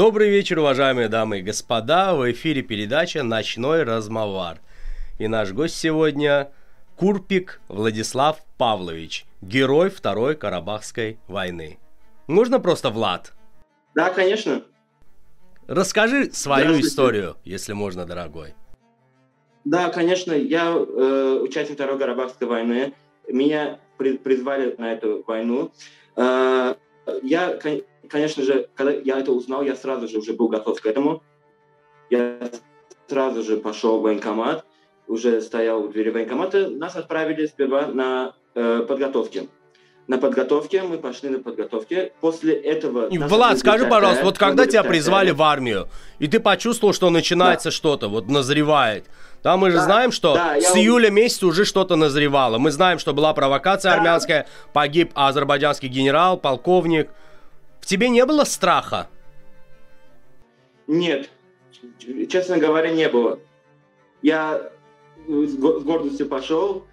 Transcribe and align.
Добрый 0.00 0.30
вечер, 0.30 0.58
уважаемые 0.60 1.08
дамы 1.08 1.40
и 1.40 1.42
господа. 1.42 2.14
В 2.14 2.32
эфире 2.32 2.62
передача 2.62 3.22
«Ночной 3.22 3.82
размовар». 3.82 4.58
И 5.18 5.28
наш 5.28 5.52
гость 5.52 5.76
сегодня 5.76 6.52
Курпик 6.96 7.60
Владислав 7.68 8.38
Павлович, 8.56 9.26
герой 9.42 9.90
Второй 9.90 10.36
Карабахской 10.36 11.18
войны. 11.28 11.78
Можно 12.28 12.60
просто 12.60 12.88
Влад? 12.88 13.34
Да, 13.94 14.08
конечно. 14.08 14.62
Расскажи 15.66 16.32
свою 16.32 16.80
историю, 16.80 17.36
если 17.44 17.74
можно, 17.74 18.06
дорогой. 18.06 18.54
Да, 19.66 19.90
конечно, 19.90 20.32
я 20.32 20.72
э, 20.72 21.40
участник 21.42 21.74
Второй 21.74 21.98
Карабахской 21.98 22.48
войны. 22.48 22.94
Меня 23.28 23.78
призвали 23.98 24.74
на 24.78 24.94
эту 24.94 25.22
войну. 25.26 25.72
Э, 26.16 26.74
я, 27.22 27.52
конечно 28.10 28.42
же, 28.42 28.68
когда 28.74 28.92
я 28.92 29.18
это 29.18 29.32
узнал, 29.32 29.62
я 29.62 29.76
сразу 29.76 30.08
же 30.08 30.18
уже 30.18 30.32
был 30.32 30.48
готов 30.48 30.80
к 30.80 30.86
этому. 30.86 31.22
Я 32.10 32.38
сразу 33.08 33.42
же 33.42 33.56
пошел 33.56 33.98
в 33.98 34.02
военкомат, 34.02 34.64
уже 35.06 35.40
стоял 35.40 35.84
у 35.84 35.88
двери 35.88 36.10
военкомата. 36.10 36.68
Нас 36.68 36.96
отправили 36.96 37.46
сперва 37.46 37.86
на 37.86 38.34
э, 38.54 38.84
подготовки. 38.86 39.48
На 40.06 40.18
подготовке 40.18 40.82
мы 40.82 40.98
пошли 40.98 41.28
на 41.28 41.38
подготовке. 41.38 42.12
После 42.20 42.54
этого... 42.54 43.08
Влад, 43.28 43.58
скажи, 43.58 43.86
пожалуйста, 43.86 44.24
вот 44.24 44.38
когда 44.38 44.66
тебя 44.66 44.82
призвали 44.82 45.30
в 45.30 45.40
армию, 45.40 45.88
и 46.18 46.26
ты 46.26 46.40
почувствовал, 46.40 46.92
что 46.92 47.10
начинается 47.10 47.68
да. 47.68 47.70
что-то, 47.70 48.08
вот 48.08 48.26
назревает, 48.28 49.04
да, 49.44 49.56
мы 49.56 49.70
же 49.70 49.76
да, 49.76 49.84
знаем, 49.84 50.10
что 50.10 50.34
да, 50.34 50.60
с 50.60 50.74
я... 50.74 50.82
июля 50.82 51.10
месяца 51.10 51.46
уже 51.46 51.64
что-то 51.64 51.94
назревало. 51.96 52.58
Мы 52.58 52.72
знаем, 52.72 52.98
что 52.98 53.14
была 53.14 53.32
провокация 53.32 53.92
да. 53.92 53.98
армянская, 53.98 54.48
погиб 54.72 55.12
азербайджанский 55.14 55.88
генерал, 55.88 56.36
полковник. 56.36 57.10
Тебе 57.90 58.08
не 58.08 58.24
было 58.24 58.44
страха? 58.44 59.08
Нет, 60.86 61.28
честно 62.28 62.56
говоря, 62.56 62.92
не 62.92 63.08
было. 63.08 63.40
Я 64.22 64.70
с 65.26 65.56
гордостью 65.56 66.28
пошел 66.28 66.86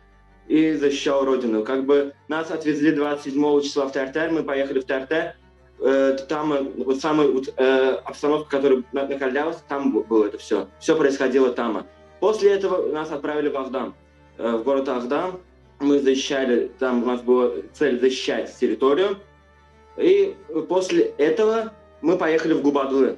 и 0.48 0.74
защищал 0.74 1.24
родину. 1.24 1.64
Как 1.64 1.86
бы 1.86 2.16
нас 2.28 2.50
отвезли 2.50 2.94
27 2.94 3.62
числа 3.62 3.86
в 3.86 3.92
Тартар, 3.92 4.32
мы 4.32 4.42
поехали 4.42 4.80
в 4.80 4.86
Тартар, 4.86 5.36
э, 5.82 6.18
там 6.28 6.54
э, 6.54 6.64
вот 6.64 7.00
самая 7.00 7.28
вот, 7.28 7.54
э, 7.56 7.90
обстановка, 8.04 8.58
которая 8.58 8.84
накалялась, 8.92 9.58
там 9.70 9.92
было 9.92 10.26
это 10.26 10.40
все. 10.40 10.68
Все 10.80 10.98
происходило 10.98 11.52
там. 11.52 11.86
После 12.20 12.54
этого 12.54 12.92
нас 12.92 13.12
отправили 13.12 13.50
в 13.50 13.56
Ахдам, 13.56 13.94
э, 14.40 14.52
в 14.52 14.64
город 14.64 14.90
Ахдам. 14.90 15.42
Мы 15.80 16.00
защищали, 16.00 16.72
там 16.80 17.04
у 17.04 17.06
нас 17.06 17.22
была 17.22 17.52
цель 17.74 18.00
защищать 18.00 18.52
территорию. 18.58 19.20
И 19.98 20.36
после 20.70 21.14
этого 21.18 21.74
мы 22.02 22.18
поехали 22.18 22.54
в 22.54 22.62
Губадлы. 22.62 23.18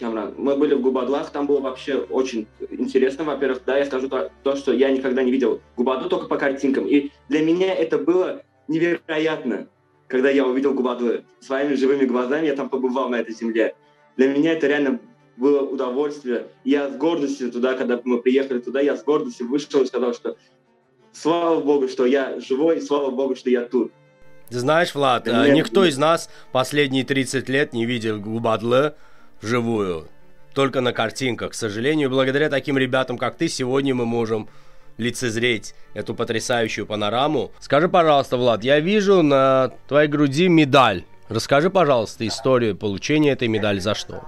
Мы 0.00 0.56
были 0.56 0.74
в 0.74 0.80
Губадлах, 0.80 1.30
там 1.30 1.46
было 1.46 1.60
вообще 1.60 1.96
очень 1.96 2.46
интересно. 2.70 3.24
Во-первых, 3.24 3.62
да, 3.66 3.76
я 3.76 3.84
скажу 3.84 4.08
то, 4.08 4.30
то, 4.42 4.56
что 4.56 4.72
я 4.72 4.90
никогда 4.90 5.22
не 5.22 5.30
видел 5.30 5.60
Губаду 5.76 6.08
только 6.08 6.26
по 6.26 6.38
картинкам. 6.38 6.86
И 6.86 7.10
для 7.28 7.44
меня 7.44 7.74
это 7.74 7.98
было 7.98 8.42
невероятно, 8.66 9.68
когда 10.06 10.30
я 10.30 10.46
увидел 10.46 10.72
Губадлы 10.72 11.24
своими 11.40 11.74
живыми 11.74 12.06
глазами, 12.06 12.46
я 12.46 12.56
там 12.56 12.70
побывал 12.70 13.10
на 13.10 13.16
этой 13.16 13.34
земле. 13.34 13.74
Для 14.16 14.28
меня 14.28 14.54
это 14.54 14.68
реально 14.68 15.00
было 15.36 15.60
удовольствие. 15.60 16.46
Я 16.64 16.88
с 16.88 16.96
гордостью 16.96 17.52
туда, 17.52 17.74
когда 17.74 18.00
мы 18.04 18.22
приехали 18.22 18.60
туда, 18.60 18.80
я 18.80 18.96
с 18.96 19.04
гордостью 19.04 19.48
вышел 19.48 19.82
и 19.82 19.86
сказал, 19.86 20.14
что 20.14 20.36
слава 21.12 21.60
Богу, 21.60 21.88
что 21.88 22.06
я 22.06 22.40
живой, 22.40 22.78
и 22.78 22.80
слава 22.80 23.10
Богу, 23.10 23.34
что 23.34 23.50
я 23.50 23.62
тут. 23.66 23.92
Знаешь, 24.50 24.94
Влад, 24.94 25.24
да, 25.24 25.48
никто 25.48 25.84
из 25.84 25.96
нас 25.96 26.28
последние 26.52 27.04
30 27.04 27.48
лет 27.48 27.72
не 27.72 27.86
видел 27.86 28.20
Губадлы 28.20 28.94
вживую. 29.40 30.08
Только 30.54 30.80
на 30.80 30.92
картинках. 30.92 31.52
К 31.52 31.54
сожалению, 31.54 32.10
благодаря 32.10 32.50
таким 32.50 32.76
ребятам, 32.76 33.16
как 33.16 33.36
ты, 33.36 33.48
сегодня 33.48 33.94
мы 33.94 34.04
можем 34.06 34.48
лицезреть 34.98 35.74
эту 35.94 36.14
потрясающую 36.14 36.86
панораму. 36.86 37.52
Скажи, 37.60 37.88
пожалуйста, 37.88 38.36
Влад, 38.36 38.64
я 38.64 38.80
вижу 38.80 39.22
на 39.22 39.72
твоей 39.88 40.08
груди 40.08 40.48
медаль. 40.48 41.04
Расскажи, 41.28 41.70
пожалуйста, 41.70 42.26
историю 42.26 42.76
получения 42.76 43.30
этой 43.30 43.46
медали 43.46 43.78
за 43.78 43.94
что? 43.94 44.24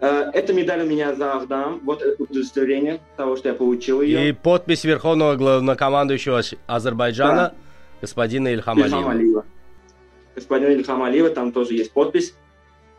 Э, 0.00 0.30
эта 0.32 0.52
медаль 0.52 0.82
у 0.82 0.86
меня 0.86 1.14
за 1.14 1.34
Ахдам. 1.34 1.80
Вот 1.84 2.02
удостоверение 2.18 3.00
того, 3.16 3.36
что 3.36 3.48
я 3.48 3.54
получил 3.54 4.00
ее. 4.00 4.28
И 4.28 4.32
подпись 4.32 4.84
верховного 4.84 5.34
главнокомандующего 5.34 6.40
Азербайджана, 6.66 7.34
да. 7.34 7.54
Господина 8.00 8.48
Ильхам, 8.48 8.78
Ильхам 8.78 9.08
Алиева. 9.08 9.12
Алиева. 9.12 9.44
Господин 10.34 10.72
Ильхам 10.72 11.02
Алиева, 11.02 11.30
там 11.30 11.52
тоже 11.52 11.74
есть 11.74 11.92
подпись. 11.92 12.34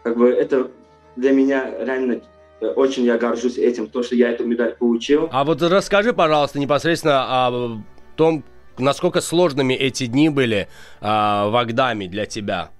Как 0.03 0.17
бы 0.17 0.29
это 0.29 0.71
для 1.15 1.31
меня 1.31 1.69
реально 1.83 2.21
э, 2.59 2.67
очень 2.67 3.03
я 3.03 3.17
горжусь 3.17 3.57
этим, 3.57 3.87
то, 3.87 4.03
что 4.03 4.15
я 4.15 4.31
эту 4.31 4.45
медаль 4.45 4.75
получил. 4.75 5.29
А 5.31 5.43
вот 5.43 5.61
расскажи, 5.61 6.13
пожалуйста, 6.13 6.59
непосредственно 6.59 7.47
о 7.47 7.81
том, 8.15 8.43
насколько 8.77 9.21
сложными 9.21 9.73
эти 9.73 10.05
дни 10.05 10.29
были 10.29 10.67
а, 10.99 11.49
в 11.49 11.55
Агдаме 11.55 12.07
для 12.07 12.25
тебя. 12.25 12.71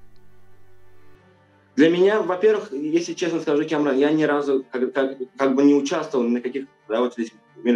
Для 1.76 1.90
меня, 1.90 2.22
во-первых, 2.22 2.72
если 2.74 3.14
честно 3.14 3.40
скажу, 3.40 3.64
Кемран, 3.64 3.98
я 3.98 4.12
ни 4.12 4.24
разу 4.24 4.66
как, 4.72 4.94
как, 4.94 5.18
как 5.38 5.56
бы 5.56 5.64
не 5.64 5.74
участвовал 5.74 6.28
на 6.28 6.42
каких 6.42 6.66
да, 6.88 7.00
вот 7.00 7.14
здесь, 7.14 7.32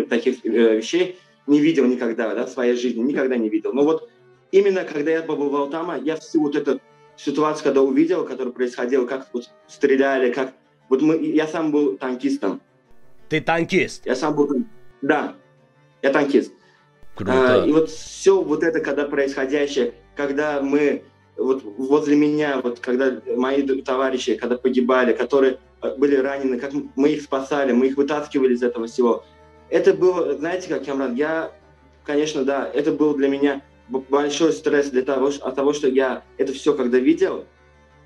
таких 0.09 0.45
э, 0.45 0.77
вещей, 0.77 1.17
не 1.47 1.59
видел 1.59 1.85
никогда 1.85 2.33
да, 2.35 2.45
в 2.45 2.49
своей 2.49 2.75
жизни, 2.75 3.01
никогда 3.01 3.37
не 3.37 3.49
видел. 3.49 3.71
Но 3.73 3.83
вот 3.83 4.09
именно 4.55 4.85
когда 4.85 5.11
я 5.11 5.21
побывал 5.21 5.69
там, 5.69 6.03
я 6.03 6.15
всю 6.15 6.41
вот 6.41 6.55
эту 6.55 6.79
ситуацию, 7.17 7.65
когда 7.65 7.81
увидел, 7.81 8.25
которая 8.25 8.53
происходила, 8.53 9.05
как 9.05 9.27
вот 9.33 9.49
стреляли, 9.67 10.31
как... 10.31 10.53
Вот 10.87 11.01
мы, 11.01 11.17
я 11.17 11.47
сам 11.47 11.71
был 11.71 11.97
танкистом. 11.97 12.61
Ты 13.27 13.41
танкист? 13.41 14.05
Я 14.05 14.15
сам 14.15 14.35
был... 14.35 14.49
Да, 15.01 15.35
я 16.01 16.11
танкист. 16.11 16.53
Круто. 17.15 17.63
А, 17.63 17.65
и 17.65 17.71
вот 17.71 17.89
все 17.89 18.41
вот 18.41 18.63
это, 18.63 18.79
когда 18.79 19.05
происходящее, 19.05 19.93
когда 20.15 20.61
мы 20.61 21.03
вот 21.35 21.63
возле 21.63 22.15
меня, 22.15 22.61
вот 22.61 22.79
когда 22.79 23.19
мои 23.35 23.61
товарищи, 23.81 24.35
когда 24.35 24.57
погибали, 24.57 25.13
которые 25.13 25.59
э, 25.81 25.95
были 25.97 26.15
ранены, 26.15 26.59
как 26.59 26.71
мы 26.95 27.09
их 27.09 27.23
спасали, 27.23 27.73
мы 27.73 27.87
их 27.87 27.97
вытаскивали 27.97 28.53
из 28.53 28.63
этого 28.63 28.87
всего. 28.87 29.25
Это 29.69 29.93
было, 29.93 30.37
знаете 30.37 30.69
как, 30.69 30.85
Камран, 30.85 31.15
я, 31.15 31.51
конечно, 32.05 32.45
да, 32.45 32.69
это 32.71 32.91
был 32.91 33.15
для 33.15 33.27
меня 33.27 33.61
большой 33.87 34.53
стресс 34.53 34.89
для 34.89 35.03
того, 35.03 35.27
от 35.27 35.55
того, 35.55 35.73
что 35.73 35.87
я 35.87 36.23
это 36.37 36.53
все 36.53 36.73
когда 36.73 36.97
видел, 36.97 37.45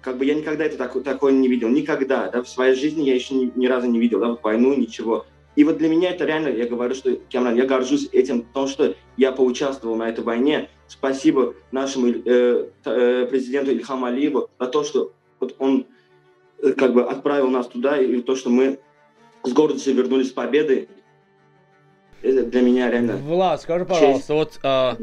как 0.01 0.17
бы 0.17 0.25
я 0.25 0.33
никогда 0.33 0.65
это 0.65 0.77
так, 0.77 1.01
такое 1.03 1.31
не 1.33 1.47
видел, 1.47 1.69
никогда, 1.69 2.29
да, 2.29 2.41
в 2.43 2.49
своей 2.49 2.75
жизни 2.75 3.03
я 3.03 3.15
еще 3.15 3.35
ни, 3.35 3.51
ни 3.55 3.67
разу 3.67 3.87
не 3.87 3.99
видел, 3.99 4.19
да, 4.19 4.29
вот 4.29 4.43
войну, 4.43 4.75
ничего. 4.75 5.25
И 5.55 5.63
вот 5.63 5.77
для 5.77 5.89
меня 5.89 6.11
это 6.11 6.25
реально, 6.25 6.49
я 6.49 6.67
говорю, 6.67 6.95
что, 6.95 7.15
Кемран, 7.15 7.55
я 7.55 7.65
горжусь 7.65 8.07
этим, 8.13 8.43
потому 8.43 8.67
что 8.67 8.95
я 9.17 9.31
поучаствовал 9.31 9.95
на 9.95 10.07
этой 10.07 10.23
войне. 10.23 10.69
Спасибо 10.87 11.53
нашему 11.71 12.07
э, 12.07 12.69
э, 12.85 13.27
президенту 13.29 13.71
Ильхаму 13.71 14.05
Алиеву 14.05 14.49
за 14.57 14.67
то, 14.67 14.83
что 14.83 15.11
вот 15.39 15.55
он 15.59 15.85
э, 16.61 16.71
как 16.71 16.93
бы 16.93 17.03
отправил 17.03 17.49
нас 17.49 17.67
туда, 17.67 17.97
и 17.97 18.21
то, 18.21 18.35
что 18.35 18.49
мы 18.49 18.79
с 19.43 19.51
гордостью 19.51 19.95
вернулись 19.95 20.29
с 20.29 20.31
победой. 20.31 20.87
Это 22.21 22.43
для 22.43 22.61
меня 22.61 22.89
реально... 22.89 23.17
Влад, 23.17 23.61
скажи, 23.61 23.85
пожалуйста, 23.85 24.19
честь. 24.19 24.29
вот... 24.29 24.59
А 24.63 24.97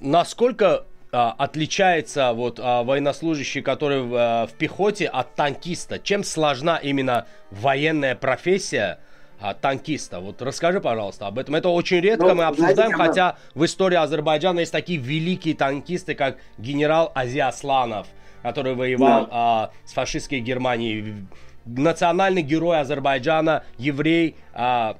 насколько 0.00 0.84
а, 1.12 1.34
отличается 1.36 2.32
вот 2.32 2.60
а, 2.62 2.82
военнослужащий, 2.82 3.62
который 3.62 4.02
в, 4.02 4.14
а, 4.14 4.46
в 4.46 4.52
пехоте, 4.52 5.06
от 5.06 5.34
танкиста? 5.34 5.98
Чем 5.98 6.24
сложна 6.24 6.76
именно 6.76 7.26
военная 7.50 8.14
профессия 8.14 9.00
а, 9.40 9.54
танкиста? 9.54 10.20
Вот 10.20 10.40
расскажи, 10.42 10.80
пожалуйста, 10.80 11.26
об 11.26 11.38
этом. 11.38 11.54
Это 11.54 11.68
очень 11.68 12.00
редко 12.00 12.28
ну, 12.28 12.34
мы 12.36 12.44
обсуждаем, 12.44 12.94
знаете, 12.94 12.96
хотя 12.96 13.36
в 13.54 13.64
истории 13.64 13.96
Азербайджана 13.96 14.60
есть 14.60 14.72
такие 14.72 14.98
великие 14.98 15.54
танкисты, 15.54 16.14
как 16.14 16.38
генерал 16.58 17.10
Ази 17.14 17.38
Асланов, 17.38 18.06
который 18.42 18.74
воевал 18.74 19.26
да. 19.26 19.30
а, 19.32 19.70
с 19.84 19.92
фашистской 19.92 20.40
Германией. 20.40 21.26
Национальный 21.66 22.42
герой 22.42 22.80
Азербайджана, 22.80 23.64
еврей, 23.78 24.36
а, 24.52 24.96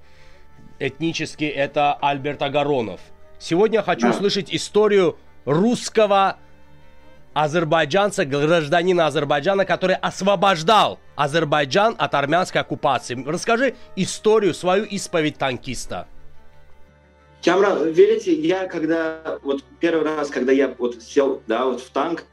этнический, 0.79 1.49
это 1.49 1.95
Альберт 1.95 2.43
Агаронов. 2.43 3.01
Сегодня 3.41 3.83
хочу 3.83 4.11
услышать 4.11 4.53
историю 4.55 5.17
русского 5.47 6.37
азербайджанца, 7.33 8.27
гражданина 8.27 9.07
Азербайджана, 9.07 9.65
который 9.65 9.97
освобождал 9.97 11.01
Азербайджан 11.17 11.97
от 11.99 12.15
армянской 12.15 12.61
оккупации. 12.61 13.21
Расскажи 13.27 13.77
историю, 13.97 14.53
свою 14.53 14.85
исповедь 14.85 15.39
танкиста. 15.39 16.07
Камран, 17.43 17.91
верите, 17.91 18.35
я 18.35 18.67
когда, 18.67 19.39
вот 19.43 19.65
первый 19.81 20.05
раз, 20.05 20.29
когда 20.29 20.53
я 20.53 20.75
вот 20.77 21.03
сел, 21.03 21.43
да, 21.47 21.65
вот 21.65 21.81
в 21.81 21.91
танк, 21.91 22.25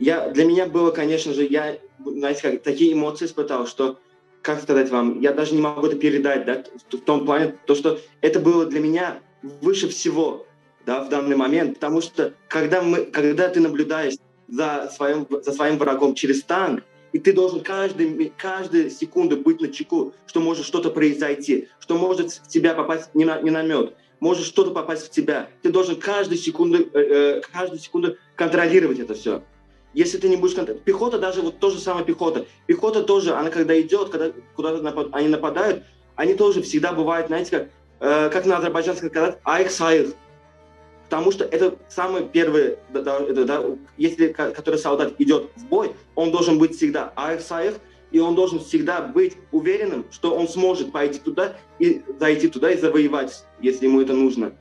я, 0.00 0.30
для 0.30 0.44
меня 0.44 0.66
было, 0.66 0.90
конечно 0.90 1.32
же, 1.32 1.46
я, 1.46 1.76
знаете, 2.04 2.42
как, 2.42 2.62
такие 2.64 2.92
эмоции 2.92 3.26
испытал, 3.26 3.68
что, 3.68 4.00
как 4.42 4.60
сказать 4.60 4.90
вам, 4.90 5.20
я 5.20 5.32
даже 5.32 5.54
не 5.54 5.60
могу 5.60 5.86
это 5.86 5.94
передать, 5.94 6.44
да, 6.44 6.64
в, 6.90 6.96
в 6.96 7.00
том 7.02 7.24
плане, 7.24 7.54
то, 7.66 7.76
что 7.76 8.00
это 8.20 8.40
было 8.40 8.66
для 8.66 8.80
меня 8.80 9.20
выше 9.60 9.88
всего 9.88 10.45
да, 10.86 11.02
в 11.02 11.08
данный 11.08 11.36
момент, 11.36 11.74
потому 11.74 12.00
что 12.00 12.32
когда, 12.48 12.80
мы, 12.80 13.04
когда 13.04 13.48
ты 13.48 13.60
наблюдаешь 13.60 14.14
за 14.48 14.90
своим, 14.94 15.26
за 15.28 15.52
своим 15.52 15.76
врагом 15.78 16.14
через 16.14 16.42
танк, 16.44 16.84
И 17.12 17.18
ты 17.18 17.32
должен 17.32 17.60
каждый, 17.60 18.30
каждую 18.36 18.90
секунду 18.90 19.38
быть 19.38 19.60
на 19.60 19.68
чеку, 19.68 20.12
что 20.26 20.40
может 20.40 20.66
что-то 20.66 20.90
произойти, 20.90 21.68
что 21.80 21.96
может 21.96 22.30
в 22.30 22.48
тебя 22.48 22.74
попасть 22.74 23.14
не 23.14 23.24
на, 23.24 23.40
не 23.40 23.50
мед, 23.50 23.94
может 24.20 24.44
что-то 24.44 24.70
попасть 24.70 25.06
в 25.06 25.10
тебя. 25.10 25.48
Ты 25.62 25.70
должен 25.70 25.96
каждую 25.96 26.36
секунду, 26.36 26.78
э, 26.78 27.00
э 27.00 27.40
каждую 27.40 27.80
секунду 27.80 28.16
контролировать 28.34 28.98
это 28.98 29.14
все. 29.14 29.42
Если 29.94 30.18
ты 30.18 30.28
не 30.28 30.36
будешь 30.36 30.54
контролировать... 30.54 30.84
Пехота 30.84 31.18
даже, 31.18 31.40
вот 31.40 31.58
то 31.58 31.70
же 31.70 31.78
самое 31.78 32.04
пехота. 32.04 32.44
Пехота 32.66 33.02
тоже, 33.02 33.32
она 33.32 33.50
когда 33.50 33.80
идет, 33.80 34.10
когда 34.10 34.32
куда-то 34.54 34.82
напад... 34.82 35.08
они 35.12 35.28
нападают, 35.28 35.84
они 36.16 36.34
тоже 36.34 36.60
всегда 36.60 36.92
бывают, 36.92 37.28
знаете, 37.28 37.50
как, 37.50 37.68
э, 38.00 38.30
как 38.30 38.44
на 38.44 38.58
азербайджанском 38.58 39.08
сказать, 39.08 39.38
айх 39.44 39.70
сайх. 39.70 40.08
Потому 41.08 41.30
что 41.30 41.44
это 41.44 41.76
самый 41.88 42.24
первый, 42.24 42.78
да, 42.90 43.00
да, 43.00 43.44
да, 43.44 43.64
если 43.96 44.28
который 44.28 44.78
солдат 44.78 45.14
идет 45.18 45.50
в 45.54 45.64
бой, 45.66 45.92
он 46.16 46.32
должен 46.32 46.58
быть 46.58 46.76
всегда 46.76 47.12
сайх, 47.38 47.74
и 48.10 48.18
он 48.18 48.34
должен 48.34 48.60
всегда 48.60 49.02
быть 49.02 49.36
уверенным, 49.52 50.04
что 50.10 50.34
он 50.34 50.48
сможет 50.48 50.90
пойти 50.90 51.20
туда 51.20 51.54
и 51.78 52.02
зайти 52.18 52.48
туда 52.48 52.72
и 52.72 52.76
завоевать, 52.76 53.44
если 53.60 53.86
ему 53.86 54.00
это 54.00 54.14
нужно. 54.14 54.52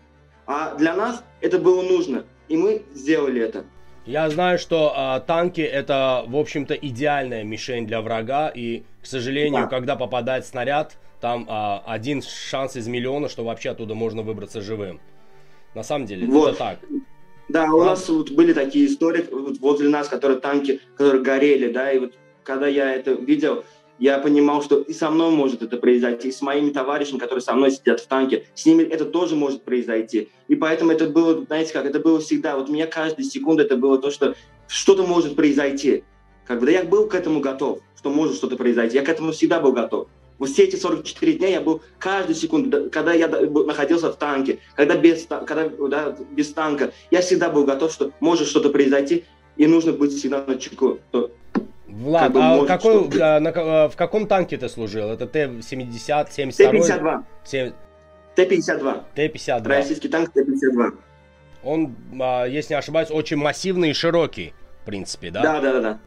А 0.45 0.75
для 0.75 0.95
нас 0.95 1.23
это 1.41 1.57
было 1.57 1.81
нужно, 1.81 2.25
и 2.47 2.57
мы 2.57 2.83
сделали 2.93 3.41
это. 3.41 3.65
Я 4.05 4.29
знаю, 4.29 4.59
что 4.59 4.93
э, 4.95 5.25
танки 5.25 5.61
это, 5.61 6.25
в 6.27 6.35
общем-то, 6.35 6.75
идеальная 6.75 7.43
мишень 7.43 7.87
для 7.87 8.01
врага, 8.01 8.49
и, 8.49 8.83
к 9.01 9.07
сожалению, 9.07 9.63
да. 9.63 9.67
когда 9.67 9.95
попадает 9.95 10.45
снаряд, 10.45 10.97
там 11.21 11.47
э, 11.49 11.79
один 11.87 12.21
шанс 12.21 12.75
из 12.75 12.87
миллиона, 12.87 13.29
что 13.29 13.43
вообще 13.43 13.71
оттуда 13.71 13.95
можно 13.95 14.21
выбраться 14.21 14.61
живым. 14.61 15.01
На 15.75 15.83
самом 15.83 16.05
деле, 16.07 16.25
вот. 16.25 16.49
это 16.49 16.57
так. 16.57 16.79
Да, 17.49 17.65
у 17.71 17.83
нас 17.83 18.09
вот 18.09 18.31
были 18.31 18.53
такие 18.53 18.87
истории 18.87 19.25
вот 19.31 19.59
возле 19.59 19.89
нас, 19.89 20.07
которые 20.07 20.39
танки, 20.39 20.79
которые 20.97 21.21
горели, 21.21 21.71
да, 21.71 21.91
и 21.91 21.99
вот 21.99 22.13
когда 22.43 22.67
я 22.67 22.95
это 22.95 23.11
видел, 23.11 23.63
я 23.99 24.17
понимал, 24.17 24.63
что 24.63 24.79
и 24.79 24.93
со 24.93 25.09
мной 25.09 25.31
может 25.31 25.61
это 25.61 25.77
произойти, 25.77 26.29
и 26.29 26.31
с 26.31 26.41
моими 26.41 26.71
товарищами, 26.71 27.19
которые 27.19 27.41
со 27.41 27.53
мной 27.53 27.71
сидят 27.71 27.99
в 27.99 28.07
танке, 28.07 28.45
с 28.55 28.65
ними 28.65 28.83
это 28.83 29.05
тоже 29.05 29.35
может 29.35 29.63
произойти. 29.63 30.29
И 30.47 30.55
поэтому 30.55 30.91
это 30.91 31.07
было, 31.07 31.45
знаете 31.45 31.73
как, 31.73 31.85
это 31.85 31.99
было 31.99 32.19
всегда, 32.19 32.57
вот 32.57 32.69
у 32.69 32.73
меня 32.73 32.87
каждая 32.87 33.25
секунда 33.25 33.63
это 33.63 33.77
было 33.77 33.97
то, 33.97 34.11
что 34.11 34.35
что-то 34.67 35.03
может 35.03 35.35
произойти. 35.35 36.03
Как 36.45 36.59
бы, 36.59 36.65
да 36.65 36.71
я 36.71 36.83
был 36.83 37.07
к 37.07 37.15
этому 37.15 37.39
готов, 37.39 37.79
что 37.95 38.09
может 38.09 38.35
что-то 38.35 38.55
произойти. 38.55 38.97
Я 38.97 39.03
к 39.03 39.09
этому 39.09 39.31
всегда 39.31 39.59
был 39.59 39.71
готов. 39.71 40.07
Вот 40.37 40.49
все 40.49 40.63
эти 40.63 40.75
44 40.75 41.33
дня 41.33 41.47
я 41.47 41.61
был 41.61 41.81
каждую 41.97 42.35
секунду, 42.35 42.89
когда 42.89 43.13
я 43.13 43.27
находился 43.27 44.11
в 44.11 44.17
танке, 44.17 44.59
когда 44.75 44.97
без, 44.97 45.25
когда, 45.25 45.69
да, 45.69 46.15
без 46.31 46.51
танка, 46.51 46.91
я 47.11 47.21
всегда 47.21 47.49
был 47.49 47.65
готов, 47.65 47.91
что 47.91 48.11
может 48.19 48.47
что-то 48.47 48.69
произойти, 48.69 49.23
и 49.55 49.65
нужно 49.67 49.93
быть 49.93 50.11
всегда 50.11 50.43
на 50.45 50.57
чеку. 50.57 50.99
Влад, 51.87 52.23
как 52.23 52.33
бы 52.33 52.41
а 52.41 52.65
какой, 52.65 53.09
а, 53.21 53.39
на, 53.39 53.53
а, 53.55 53.89
в 53.89 53.95
каком 53.95 54.27
танке 54.27 54.57
ты 54.57 54.67
служил? 54.67 55.09
Это 55.09 55.27
Т-70, 55.27 56.27
72? 56.31 56.71
Т-52. 56.71 57.23
7... 57.45 57.71
Т-52. 58.35 59.03
Т-52. 59.15 59.67
Российский 59.67 60.09
танк 60.09 60.33
Т-52. 60.33 60.97
Он, 61.63 61.95
а, 62.19 62.45
если 62.45 62.73
не 62.73 62.79
ошибаюсь, 62.79 63.09
очень 63.11 63.37
массивный 63.37 63.91
и 63.91 63.93
широкий, 63.93 64.53
в 64.81 64.85
принципе, 64.85 65.31
да? 65.31 65.41
Да, 65.41 65.61
да, 65.61 65.73
да. 65.73 65.81
да. 65.81 65.99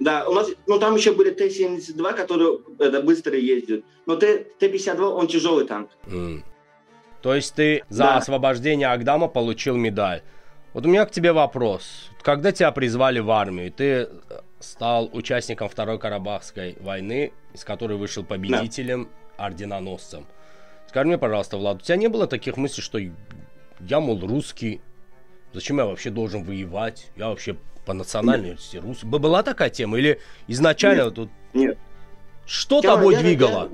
Да, 0.00 0.26
у 0.26 0.32
нас, 0.32 0.48
ну 0.66 0.78
там 0.78 0.96
еще 0.96 1.12
были 1.12 1.30
Т-72, 1.30 2.14
которые 2.14 2.58
это, 2.78 3.02
быстро 3.02 3.36
ездят. 3.36 3.84
Но 4.06 4.16
Т-52, 4.16 5.00
он 5.02 5.26
тяжелый 5.26 5.66
танк. 5.66 5.90
Mm. 6.06 6.42
То 7.22 7.34
есть 7.34 7.54
ты 7.54 7.84
за 7.90 8.04
да. 8.04 8.16
освобождение 8.16 8.88
Агдама 8.88 9.28
получил 9.28 9.76
медаль. 9.76 10.22
Вот 10.72 10.86
у 10.86 10.88
меня 10.88 11.04
к 11.04 11.10
тебе 11.10 11.32
вопрос. 11.32 12.08
Когда 12.22 12.50
тебя 12.50 12.72
призвали 12.72 13.18
в 13.18 13.30
армию, 13.30 13.70
ты 13.70 14.08
стал 14.58 15.10
участником 15.12 15.68
Второй 15.68 15.98
Карабахской 15.98 16.76
войны, 16.80 17.32
из 17.52 17.64
которой 17.64 17.98
вышел 17.98 18.24
победителем, 18.24 19.08
да. 19.36 19.46
орденоносцем. 19.46 20.26
Скажи 20.88 21.06
мне, 21.06 21.18
пожалуйста, 21.18 21.56
Влад, 21.56 21.78
у 21.78 21.80
тебя 21.80 21.96
не 21.96 22.08
было 22.08 22.26
таких 22.26 22.56
мыслей, 22.56 22.82
что 22.82 22.98
я, 23.80 24.00
мол, 24.00 24.18
русский, 24.20 24.80
зачем 25.52 25.78
я 25.78 25.86
вообще 25.86 26.10
должен 26.10 26.42
воевать? 26.42 27.10
Я 27.16 27.28
вообще 27.28 27.56
по 27.84 27.92
национальности 27.92 28.76
нет. 28.76 28.84
русский. 28.84 29.06
Была 29.06 29.42
такая 29.42 29.70
тема? 29.70 29.98
Или 29.98 30.20
изначально 30.46 31.04
нет, 31.04 31.14
тут... 31.14 31.30
Нет. 31.54 31.78
Что 32.46 32.76
я, 32.76 32.82
тобой 32.82 33.14
я, 33.14 33.20
двигало? 33.20 33.70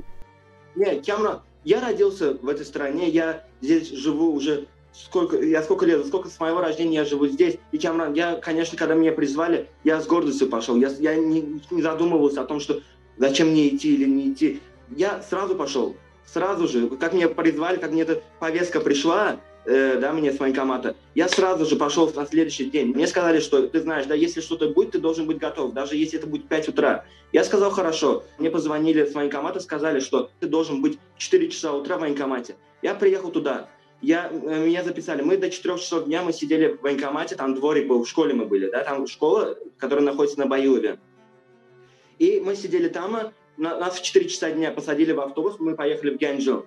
Я, 0.74 0.92
нет, 0.92 1.04
Кемра, 1.04 1.42
я 1.64 1.80
родился 1.80 2.34
в 2.34 2.48
этой 2.48 2.64
стране, 2.66 3.08
я 3.08 3.44
здесь 3.60 3.90
живу 3.90 4.32
уже 4.32 4.66
сколько, 4.92 5.36
я 5.38 5.62
сколько 5.62 5.86
лет, 5.86 6.06
сколько 6.06 6.28
с 6.28 6.38
моего 6.40 6.60
рождения 6.60 6.96
я 6.96 7.04
живу 7.04 7.26
здесь. 7.26 7.58
И 7.72 7.78
Камран, 7.78 8.14
я, 8.14 8.36
конечно, 8.36 8.76
когда 8.76 8.94
меня 8.94 9.12
призвали, 9.12 9.68
я 9.84 10.00
с 10.00 10.06
гордостью 10.06 10.48
пошел. 10.48 10.76
Я, 10.76 10.88
я 10.98 11.14
не, 11.16 11.60
не 11.70 11.82
задумывался 11.82 12.42
о 12.42 12.44
том, 12.44 12.60
что 12.60 12.80
зачем 13.16 13.48
мне 13.48 13.68
идти 13.68 13.94
или 13.94 14.08
не 14.08 14.32
идти. 14.32 14.60
Я 14.90 15.22
сразу 15.22 15.54
пошел. 15.54 15.96
Сразу 16.24 16.66
же, 16.66 16.88
как 16.88 17.12
меня 17.12 17.28
призвали, 17.28 17.76
как 17.76 17.92
мне 17.92 18.02
эта 18.02 18.22
повестка 18.40 18.80
пришла, 18.80 19.38
э, 19.66 19.98
да, 20.00 20.12
мне 20.12 20.32
с 20.32 20.38
военкомата, 20.38 20.96
я 21.14 21.28
сразу 21.28 21.66
же 21.66 21.76
пошел 21.76 22.10
на 22.14 22.26
следующий 22.26 22.70
день. 22.70 22.88
Мне 22.88 23.06
сказали, 23.06 23.40
что 23.40 23.66
ты 23.66 23.80
знаешь, 23.80 24.06
да, 24.06 24.14
если 24.14 24.40
что-то 24.40 24.70
будет, 24.70 24.92
ты 24.92 24.98
должен 24.98 25.26
быть 25.26 25.38
готов, 25.38 25.72
даже 25.72 25.96
если 25.96 26.18
это 26.18 26.26
будет 26.26 26.48
5 26.48 26.68
утра. 26.68 27.04
Я 27.32 27.44
сказал, 27.44 27.70
хорошо. 27.70 28.24
Мне 28.38 28.50
позвонили 28.50 29.04
с 29.04 29.14
военкомата, 29.14 29.60
сказали, 29.60 30.00
что 30.00 30.30
ты 30.40 30.46
должен 30.46 30.82
быть 30.82 30.98
4 31.18 31.48
часа 31.50 31.72
утра 31.72 31.96
в 31.96 32.00
военкомате. 32.00 32.56
Я 32.82 32.94
приехал 32.94 33.30
туда 33.30 33.68
я, 34.02 34.30
э, 34.30 34.66
меня 34.66 34.82
записали. 34.84 35.22
Мы 35.22 35.36
до 35.36 35.50
4 35.50 35.78
часов 35.78 36.04
дня 36.04 36.22
мы 36.22 36.32
сидели 36.32 36.68
в 36.68 36.82
военкомате, 36.82 37.34
там 37.34 37.54
дворик 37.54 37.88
был, 37.88 38.04
в 38.04 38.08
школе 38.08 38.34
мы 38.34 38.44
были, 38.44 38.70
да, 38.70 38.84
там 38.84 39.06
школа, 39.06 39.56
которая 39.78 40.04
находится 40.04 40.38
на 40.38 40.46
Баюве. 40.46 40.98
И 42.18 42.40
мы 42.40 42.56
сидели 42.56 42.88
там, 42.88 43.16
а 43.16 43.32
нас 43.56 43.98
в 43.98 44.02
4 44.02 44.28
часа 44.28 44.50
дня 44.50 44.70
посадили 44.70 45.12
в 45.12 45.20
автобус, 45.20 45.56
мы 45.58 45.74
поехали 45.74 46.10
в 46.10 46.18
Гянджу. 46.18 46.66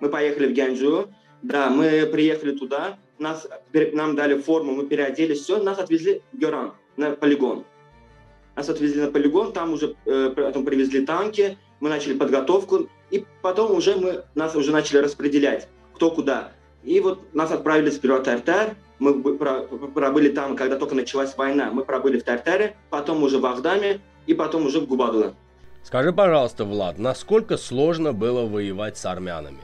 Мы 0.00 0.08
поехали 0.08 0.46
в 0.48 0.52
Гянджу, 0.52 1.08
да, 1.44 1.68
мы 1.68 2.06
приехали 2.06 2.52
туда, 2.52 2.98
нас, 3.18 3.46
нам 3.92 4.16
дали 4.16 4.38
форму, 4.40 4.72
мы 4.72 4.86
переоделись, 4.86 5.40
все, 5.40 5.62
нас 5.62 5.78
отвезли 5.78 6.22
в 6.32 6.38
Геран, 6.38 6.72
на 6.96 7.10
полигон. 7.10 7.64
Нас 8.56 8.68
отвезли 8.68 9.02
на 9.02 9.10
полигон, 9.10 9.52
там 9.52 9.72
уже 9.72 9.94
э, 10.06 10.32
потом 10.34 10.64
привезли 10.64 11.04
танки, 11.04 11.58
мы 11.80 11.90
начали 11.90 12.14
подготовку, 12.14 12.88
и 13.10 13.26
потом 13.42 13.72
уже 13.72 13.96
мы, 13.96 14.24
нас 14.34 14.56
уже 14.56 14.72
начали 14.72 14.98
распределять, 14.98 15.68
кто 15.94 16.10
куда. 16.10 16.52
И 16.82 16.98
вот 17.00 17.34
нас 17.34 17.50
отправили 17.50 17.90
сперва 17.90 18.20
в 18.20 18.22
Тартар, 18.22 18.74
мы 18.98 19.22
пробыли 19.36 20.30
там, 20.30 20.56
когда 20.56 20.76
только 20.76 20.94
началась 20.94 21.36
война. 21.36 21.70
Мы 21.72 21.84
пробыли 21.84 22.20
в 22.20 22.24
Тартаре, 22.24 22.76
потом 22.90 23.22
уже 23.22 23.38
в 23.38 23.44
Ахдаме 23.44 24.00
и 24.26 24.34
потом 24.34 24.66
уже 24.66 24.80
в 24.80 24.86
Губадуле. 24.86 25.34
Скажи, 25.82 26.12
пожалуйста, 26.12 26.64
Влад, 26.64 26.98
насколько 26.98 27.58
сложно 27.58 28.12
было 28.12 28.46
воевать 28.46 28.96
с 28.96 29.04
армянами? 29.04 29.60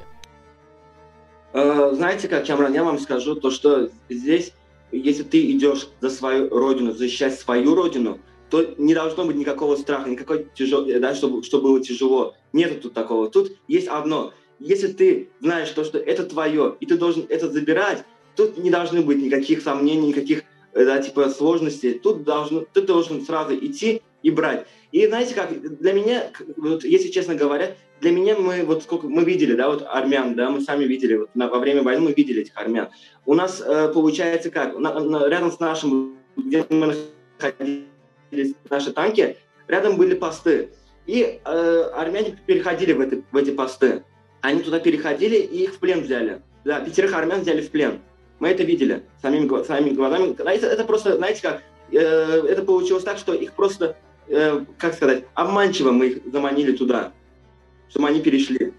Э, 1.53 1.91
знаете, 1.95 2.29
как, 2.29 2.47
Камран, 2.47 2.75
я 2.75 2.85
вам 2.85 2.99
скажу, 2.99 3.35
то, 3.35 3.51
что 3.51 3.91
здесь, 4.09 4.53
если 4.93 5.23
ты 5.23 5.51
идешь 5.51 5.89
за 6.01 6.11
свою 6.11 6.49
родину, 6.49 6.93
защищать 6.93 7.39
свою 7.39 7.75
родину, 7.75 8.19
то 8.51 8.75
не 8.79 8.95
должно 8.95 9.25
быть 9.25 9.37
никакого 9.37 9.77
страха, 9.77 10.11
никакой 10.11 10.49
тяжел, 10.55 10.85
да, 10.85 11.15
чтобы, 11.15 11.43
чтобы 11.45 11.65
было 11.65 11.81
тяжело. 11.81 12.35
Нет 12.53 12.83
тут 12.83 12.95
такого. 12.95 13.31
Тут 13.31 13.53
есть 13.69 13.87
одно 13.87 14.33
если 14.61 14.89
ты 14.89 15.31
знаешь 15.41 15.71
то, 15.71 15.85
что 15.85 15.99
это 15.99 16.25
твое, 16.25 16.77
и 16.79 16.87
ты 16.87 16.97
должен 16.97 17.27
это 17.29 17.51
забирать, 17.51 18.05
тут 18.37 18.59
не 18.59 18.71
должны 18.71 19.01
быть 19.01 19.19
никаких 19.19 19.63
сомнений, 19.63 20.09
никаких 20.09 20.45
э, 20.75 20.85
да, 20.85 21.03
типа 21.03 21.31
сложностей. 21.31 21.99
Тут 21.99 22.23
должен, 22.23 22.67
ты 22.73 22.83
должен 22.83 23.25
сразу 23.25 23.57
идти 23.57 24.03
и 24.23 24.31
брать. 24.31 24.67
И 24.93 25.07
знаете 25.07 25.35
как, 25.35 25.79
для 25.79 25.93
меня, 25.93 26.31
вот, 26.57 26.85
если 26.85 27.09
честно 27.09 27.35
говоря, 27.35 27.75
для 28.01 28.11
меня 28.11 28.37
мы 28.37 28.65
вот 28.65 28.83
сколько 28.83 29.07
мы 29.07 29.25
видели, 29.25 29.55
да, 29.55 29.69
вот 29.69 29.87
армян, 29.87 30.35
да, 30.35 30.51
мы 30.51 30.61
сами 30.61 30.85
видели, 30.85 31.17
вот 31.17 31.31
на, 31.35 31.49
во 31.49 31.59
время 31.59 31.83
войны 31.83 32.03
мы 32.03 32.13
видели 32.13 32.43
этих 32.43 32.57
армян. 32.57 32.89
У 33.27 33.35
нас 33.35 33.63
э, 33.65 33.93
получается 33.93 34.51
как, 34.51 34.79
на, 34.79 34.99
на, 35.01 35.29
рядом 35.29 35.53
с 35.53 35.61
нашим, 35.61 36.17
где 36.37 36.65
мы 36.71 36.95
находились, 37.39 38.55
наши 38.69 38.93
танки, 38.93 39.37
рядом 39.69 39.97
были 39.97 40.15
посты. 40.15 40.71
И 41.07 41.41
э, 41.45 41.91
армяне 41.95 42.39
переходили 42.47 42.93
в, 42.93 43.01
это, 43.01 43.23
в 43.31 43.37
эти 43.37 43.51
посты. 43.51 44.05
Они 44.41 44.63
туда 44.63 44.81
переходили 44.81 45.37
и 45.37 45.65
их 45.65 45.75
в 45.75 45.79
плен 45.79 46.03
взяли. 46.03 46.41
Да, 46.65 46.81
пятерых 46.81 47.15
армян 47.15 47.41
взяли 47.41 47.63
в 47.63 47.71
плен. 47.71 48.01
Мы 48.39 48.49
это 48.49 48.63
видели 48.63 49.03
самими, 49.21 49.63
самими 49.65 49.95
глазами. 49.95 50.35
Это, 50.39 50.67
это 50.67 50.85
просто, 50.85 51.17
знаете 51.17 51.43
как, 51.43 51.63
э, 51.93 51.99
это 51.99 52.63
получилось 52.63 53.05
так, 53.05 53.19
что 53.19 53.35
их 53.35 53.53
просто, 53.53 53.97
э, 54.29 54.65
как 54.79 54.95
сказать, 54.95 55.25
обманчиво 55.35 55.91
мы 55.91 56.07
их 56.07 56.33
заманили 56.33 56.73
туда, 56.73 57.13
чтобы 57.91 58.09
они 58.09 58.21
перешли. 58.21 58.73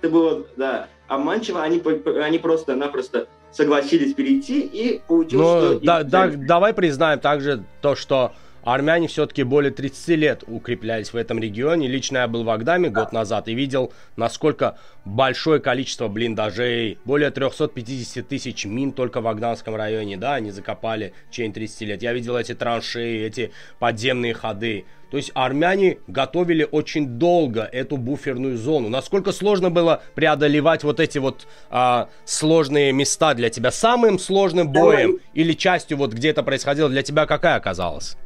Это 0.00 0.12
было, 0.12 0.46
да, 0.56 0.88
обманчиво, 1.08 1.62
они, 1.62 1.82
они 2.22 2.38
просто-напросто 2.38 3.26
согласились 3.50 4.14
перейти, 4.14 4.60
и 4.60 5.02
получилось, 5.06 5.72
ну, 5.72 5.76
что... 5.78 5.80
Да, 5.84 6.02
да, 6.04 6.28
давай 6.28 6.72
признаем 6.72 7.18
также 7.18 7.64
то, 7.80 7.96
что 7.96 8.32
армяне 8.64 9.08
все-таки 9.08 9.42
более 9.42 9.72
30 9.72 10.08
лет 10.16 10.44
укреплялись 10.46 11.12
в 11.12 11.16
этом 11.16 11.38
регионе. 11.38 11.88
Лично 11.88 12.18
я 12.18 12.28
был 12.28 12.44
в 12.44 12.50
Агдаме 12.50 12.90
год 12.90 13.12
назад 13.12 13.48
и 13.48 13.54
видел, 13.54 13.92
насколько 14.16 14.78
большое 15.04 15.60
количество 15.60 16.08
блиндажей, 16.08 16.98
более 17.04 17.30
350 17.30 18.26
тысяч 18.26 18.64
мин 18.64 18.92
только 18.92 19.20
в 19.20 19.26
Агдамском 19.26 19.74
районе, 19.74 20.16
да, 20.16 20.34
они 20.34 20.50
закопали 20.50 21.14
в 21.28 21.30
течение 21.30 21.52
30 21.52 21.80
лет. 21.82 22.02
Я 22.02 22.12
видел 22.12 22.36
эти 22.36 22.54
траншеи, 22.54 23.24
эти 23.24 23.52
подземные 23.78 24.34
ходы. 24.34 24.84
То 25.10 25.16
есть 25.16 25.32
армяне 25.34 25.98
готовили 26.06 26.66
очень 26.70 27.18
долго 27.18 27.62
эту 27.62 27.96
буферную 27.96 28.56
зону. 28.56 28.88
Насколько 28.88 29.32
сложно 29.32 29.70
было 29.70 30.02
преодолевать 30.14 30.84
вот 30.84 31.00
эти 31.00 31.18
вот 31.18 31.48
а, 31.68 32.08
сложные 32.24 32.92
места 32.92 33.34
для 33.34 33.50
тебя? 33.50 33.72
Самым 33.72 34.20
сложным 34.20 34.70
боем 34.70 35.18
или 35.34 35.52
частью 35.52 35.96
вот 35.96 36.12
где 36.12 36.28
это 36.30 36.44
происходило 36.44 36.88
для 36.88 37.02
тебя 37.02 37.26
какая 37.26 37.56
оказалась? 37.56 38.16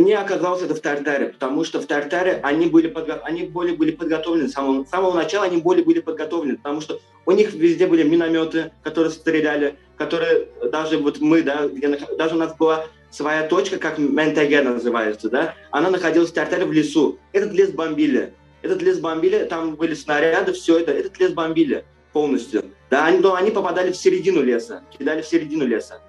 Мне 0.00 0.16
оказалось 0.16 0.62
это 0.62 0.74
в 0.74 0.80
Тартаре, 0.80 1.26
потому 1.26 1.62
что 1.62 1.78
в 1.78 1.84
Тартаре 1.84 2.40
они 2.42 2.66
были, 2.68 2.88
подго... 2.88 3.20
они 3.22 3.42
более 3.42 3.76
были 3.76 3.90
подготовлены. 3.90 4.48
С 4.48 4.52
самого, 4.52 4.84
с 4.84 4.88
самого 4.88 5.14
начала 5.14 5.44
они 5.44 5.58
более 5.58 5.84
были 5.84 6.00
подготовлены, 6.00 6.56
потому 6.56 6.80
что 6.80 7.00
у 7.26 7.32
них 7.32 7.52
везде 7.52 7.86
были 7.86 8.02
минометы, 8.02 8.72
которые 8.82 9.10
стреляли, 9.10 9.76
которые 9.98 10.48
даже 10.72 10.96
вот 10.96 11.20
мы, 11.20 11.42
да, 11.42 11.68
где, 11.68 11.88
даже 12.16 12.34
у 12.34 12.38
нас 12.38 12.56
была 12.56 12.86
своя 13.10 13.46
точка, 13.46 13.76
как 13.76 13.98
Ментеге 13.98 14.62
называется, 14.62 15.28
да, 15.28 15.54
она 15.70 15.90
находилась 15.90 16.30
в 16.30 16.34
Тартаре 16.34 16.64
в 16.64 16.72
лесу. 16.72 17.18
Этот 17.32 17.52
лес 17.52 17.70
бомбили. 17.70 18.32
Этот 18.62 18.80
лес 18.80 18.98
бомбили, 19.00 19.44
там 19.44 19.74
были 19.74 19.92
снаряды, 19.92 20.54
все 20.54 20.78
это. 20.78 20.92
Этот 20.92 21.18
лес 21.18 21.32
бомбили 21.32 21.84
полностью. 22.14 22.64
Да, 22.88 23.04
они, 23.04 23.18
но 23.18 23.34
они 23.34 23.50
попадали 23.50 23.92
в 23.92 23.96
середину 23.96 24.40
леса, 24.42 24.82
кидали 24.96 25.20
в 25.20 25.26
середину 25.26 25.66
леса. 25.66 26.00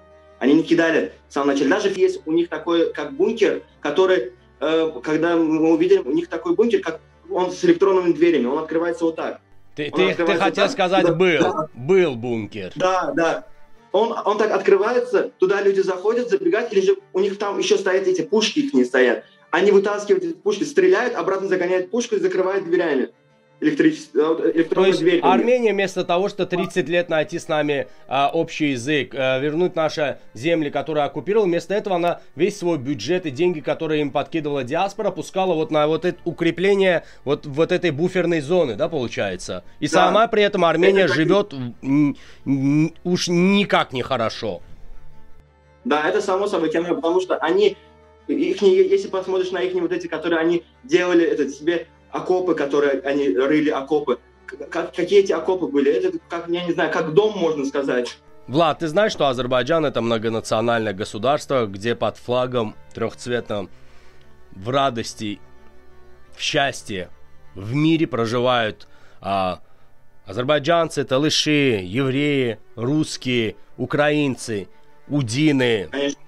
Они 0.42 0.54
не 0.54 0.64
кидали 0.64 1.12
в 1.28 1.32
самом 1.32 1.50
начале. 1.50 1.70
Даже 1.70 1.88
есть 1.88 2.22
у 2.26 2.32
них 2.32 2.48
такой, 2.48 2.92
как 2.92 3.12
бункер, 3.12 3.62
который, 3.78 4.32
э, 4.58 4.90
когда 5.00 5.36
мы 5.36 5.72
увидели, 5.72 5.98
у 5.98 6.10
них 6.10 6.26
такой 6.26 6.56
бункер, 6.56 6.80
как 6.80 6.98
он 7.30 7.52
с 7.52 7.64
электронными 7.64 8.12
дверями, 8.12 8.46
он 8.46 8.58
открывается 8.58 9.04
вот 9.04 9.14
так. 9.14 9.40
Ты, 9.76 9.92
ты, 9.92 10.14
ты 10.16 10.26
хотел 10.26 10.64
так, 10.64 10.72
сказать, 10.72 11.06
да, 11.06 11.14
был, 11.14 11.38
да. 11.38 11.68
был 11.74 12.16
бункер. 12.16 12.72
Да, 12.74 13.12
да. 13.14 13.46
Он, 13.92 14.18
он 14.24 14.36
так 14.36 14.50
открывается, 14.50 15.30
туда 15.38 15.62
люди 15.62 15.78
заходят, 15.78 16.28
забегают, 16.28 16.72
или 16.72 16.80
же 16.80 16.96
у 17.12 17.20
них 17.20 17.38
там 17.38 17.56
еще 17.60 17.78
стоят 17.78 18.08
эти 18.08 18.22
пушки, 18.22 18.58
их 18.58 18.74
не 18.74 18.84
стоят. 18.84 19.22
Они 19.52 19.70
вытаскивают 19.70 20.24
эти 20.24 20.32
пушки, 20.32 20.64
стреляют, 20.64 21.14
обратно 21.14 21.46
загоняют 21.46 21.92
пушку 21.92 22.16
и 22.16 22.18
закрывают 22.18 22.64
дверями 22.64 23.10
электричество, 23.62 24.34
То 24.34 24.86
есть 24.86 24.98
дверь. 25.00 25.20
Армения 25.22 25.72
вместо 25.72 26.04
того, 26.04 26.28
что 26.28 26.46
30 26.46 26.88
лет 26.88 27.08
найти 27.08 27.38
с 27.38 27.48
нами 27.48 27.86
а, 28.08 28.30
общий 28.32 28.70
язык, 28.70 29.14
а, 29.14 29.38
вернуть 29.38 29.76
наши 29.76 30.18
земли, 30.34 30.70
которые 30.70 31.04
оккупировала, 31.04 31.46
вместо 31.46 31.74
этого 31.74 31.96
она 31.96 32.20
весь 32.34 32.58
свой 32.58 32.78
бюджет 32.78 33.24
и 33.24 33.30
деньги, 33.30 33.60
которые 33.60 34.00
им 34.00 34.10
подкидывала 34.10 34.64
диаспора, 34.64 35.10
пускала 35.10 35.54
вот 35.54 35.70
на 35.70 35.86
вот 35.86 36.04
это 36.04 36.18
укрепление 36.24 37.04
вот, 37.24 37.46
вот 37.46 37.70
этой 37.70 37.92
буферной 37.92 38.40
зоны, 38.40 38.74
да, 38.74 38.88
получается. 38.88 39.64
И 39.78 39.86
да. 39.86 39.92
сама 39.92 40.26
при 40.26 40.42
этом 40.42 40.64
Армения 40.64 41.04
это 41.04 41.14
живет 41.14 41.54
уж 43.04 43.28
никак 43.28 43.92
не 43.92 44.02
хорошо. 44.02 44.60
Да, 45.84 46.08
это 46.08 46.20
само 46.20 46.46
собой 46.46 46.70
тема, 46.70 46.94
потому 46.94 47.20
что 47.20 47.36
они, 47.36 47.76
их, 48.28 48.62
если 48.62 49.08
посмотришь 49.08 49.50
на 49.50 49.58
их 49.58 49.74
вот 49.74 49.92
эти, 49.92 50.06
которые 50.06 50.40
они 50.40 50.64
делали 50.84 51.24
это 51.24 51.48
себе 51.48 51.86
окопы, 52.12 52.54
которые 52.54 53.00
они 53.00 53.28
рыли, 53.28 53.70
окопы. 53.70 54.18
Как, 54.70 54.94
какие 54.94 55.20
эти 55.20 55.32
окопы 55.32 55.66
были? 55.66 55.90
Это, 55.90 56.18
как, 56.28 56.48
я 56.48 56.64
не 56.64 56.72
знаю, 56.72 56.92
как 56.92 57.14
дом, 57.14 57.36
можно 57.36 57.64
сказать. 57.64 58.18
Влад, 58.46 58.80
ты 58.80 58.88
знаешь, 58.88 59.12
что 59.12 59.28
Азербайджан 59.28 59.86
это 59.86 60.00
многонациональное 60.00 60.92
государство, 60.92 61.66
где 61.66 61.94
под 61.94 62.18
флагом 62.18 62.74
трехцветным 62.92 63.70
в 64.50 64.68
радости, 64.68 65.40
в 66.36 66.40
счастье, 66.40 67.08
в 67.54 67.74
мире 67.74 68.06
проживают 68.06 68.88
а, 69.20 69.60
азербайджанцы, 70.26 71.04
талыши, 71.04 71.80
евреи, 71.82 72.58
русские, 72.74 73.56
украинцы, 73.76 74.68
удины, 75.08 75.88
Конечно 75.90 76.22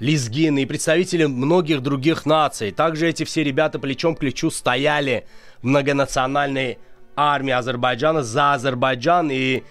лезгины 0.00 0.62
и 0.62 0.66
представители 0.66 1.26
многих 1.26 1.80
других 1.82 2.26
наций. 2.26 2.70
Также 2.72 3.08
эти 3.08 3.24
все 3.24 3.44
ребята 3.44 3.78
плечом 3.78 4.16
к 4.16 4.20
плечу 4.20 4.50
стояли 4.50 5.26
в 5.62 5.66
многонациональной 5.66 6.78
армии 7.16 7.52
Азербайджана 7.52 8.22
за 8.22 8.54
Азербайджан 8.54 9.30
и 9.30 9.62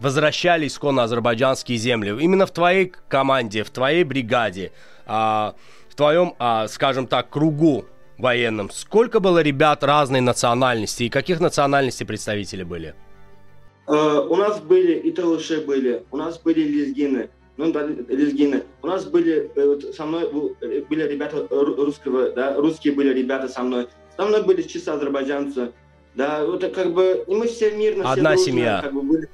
возвращали 0.00 0.66
исконно 0.66 1.04
азербайджанские 1.04 1.78
земли. 1.78 2.10
Именно 2.10 2.46
в 2.46 2.50
твоей 2.50 2.92
команде, 3.08 3.64
в 3.64 3.70
твоей 3.70 4.04
бригаде, 4.04 4.72
а, 5.06 5.54
в 5.88 5.94
твоем, 5.94 6.34
а, 6.38 6.68
скажем 6.68 7.06
так, 7.06 7.30
кругу 7.30 7.86
военном, 8.18 8.70
сколько 8.70 9.20
было 9.20 9.40
ребят 9.40 9.84
разной 9.84 10.20
национальности 10.20 11.04
и 11.04 11.08
каких 11.08 11.40
национальностей 11.40 12.06
представители 12.06 12.62
были? 12.62 12.94
Uh, 13.86 14.26
у 14.26 14.34
нас 14.34 14.58
были 14.58 14.94
и 14.94 15.12
талыши 15.12 15.60
были, 15.60 16.04
у 16.10 16.16
нас 16.16 16.38
были 16.38 16.60
лезгины, 16.60 17.30
ну 17.56 17.72
да, 17.72 17.86
лезгины. 17.86 18.64
У 18.82 18.86
нас 18.86 19.06
были 19.06 19.50
э, 19.54 19.66
вот, 19.66 19.94
со 19.94 20.04
мной 20.04 20.24
э, 20.60 20.82
были 20.88 21.02
ребята 21.02 21.46
русского, 21.50 22.30
да, 22.30 22.54
русские 22.56 22.94
были 22.94 23.12
ребята 23.14 23.48
со 23.48 23.62
мной. 23.62 23.88
Со 24.16 24.24
мной 24.26 24.42
были 24.42 24.62
чисто 24.62 24.94
азербайджанцы. 24.94 25.72
Да, 26.14 26.44
вот 26.44 26.66
как 26.74 26.92
бы 26.92 27.24
и 27.26 27.34
мы 27.34 27.46
все 27.46 27.70
мирно, 27.70 28.10
одна 28.10 28.36
все 28.36 28.44
дружно, 28.44 28.44
семья. 28.44 28.80
Как 28.82 28.92
бы, 28.92 29.02
были. 29.02 29.28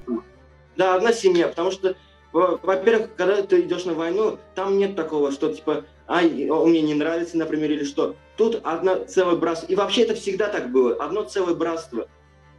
Да, 0.77 0.97
одна 0.97 1.13
семья, 1.13 1.49
потому 1.49 1.71
что, 1.71 1.97
во-первых, 2.33 3.11
когда 3.17 3.43
ты 3.43 3.61
идешь 3.61 3.85
на 3.85 3.95
войну, 3.95 4.39
там 4.55 4.79
нет 4.79 4.97
такого, 4.97 5.31
что 5.31 5.53
типа, 5.53 5.85
ай, 6.09 6.49
он 6.49 6.71
мне 6.71 6.83
не 6.83 6.95
нравится, 6.95 7.37
например, 7.37 7.71
или 7.71 7.85
что. 7.85 8.17
Тут 8.37 8.61
одно 8.65 9.05
целое 9.05 9.37
братство. 9.37 9.67
И 9.67 9.77
вообще 9.77 10.03
это 10.03 10.15
всегда 10.15 10.49
так 10.49 10.71
было. 10.71 10.95
Одно 10.95 11.23
целое 11.25 11.55
братство. 11.55 12.09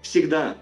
Всегда. 0.01 0.57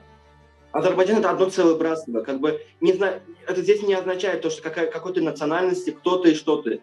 Азербайджан 0.72 1.18
это 1.18 1.30
одно 1.30 1.50
целое 1.50 1.76
братство. 1.76 2.22
Как 2.22 2.40
бы 2.40 2.62
не 2.80 2.94
знаю, 2.94 3.22
это 3.48 3.62
здесь 3.62 3.82
не 3.84 3.94
означает 3.94 4.42
то, 4.42 4.50
что 4.50 4.62
какая, 4.62 4.88
какой 4.88 5.14
ты 5.14 5.22
национальности, 5.22 5.92
кто 5.92 6.18
ты 6.18 6.32
и 6.32 6.36
что 6.36 6.62
ты. 6.62 6.82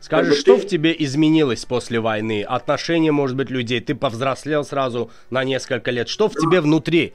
Скажи, 0.00 0.30
как 0.30 0.38
что 0.38 0.56
ты... 0.56 0.62
в 0.62 0.66
тебе 0.66 0.94
изменилось 0.98 1.64
после 1.64 2.00
войны? 2.00 2.42
Отношения, 2.42 3.12
может 3.12 3.36
быть, 3.36 3.50
людей? 3.50 3.80
Ты 3.80 3.94
повзрослел 3.94 4.64
сразу 4.64 5.10
на 5.30 5.44
несколько 5.44 5.90
лет. 5.90 6.08
Что 6.08 6.28
в 6.28 6.34
тебе 6.34 6.60
внутри? 6.60 7.14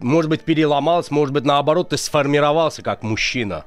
Может 0.00 0.30
быть, 0.30 0.40
переломалось, 0.40 1.10
может 1.10 1.34
быть, 1.34 1.44
наоборот, 1.44 1.90
ты 1.90 1.98
сформировался 1.98 2.82
как 2.82 3.02
мужчина? 3.02 3.64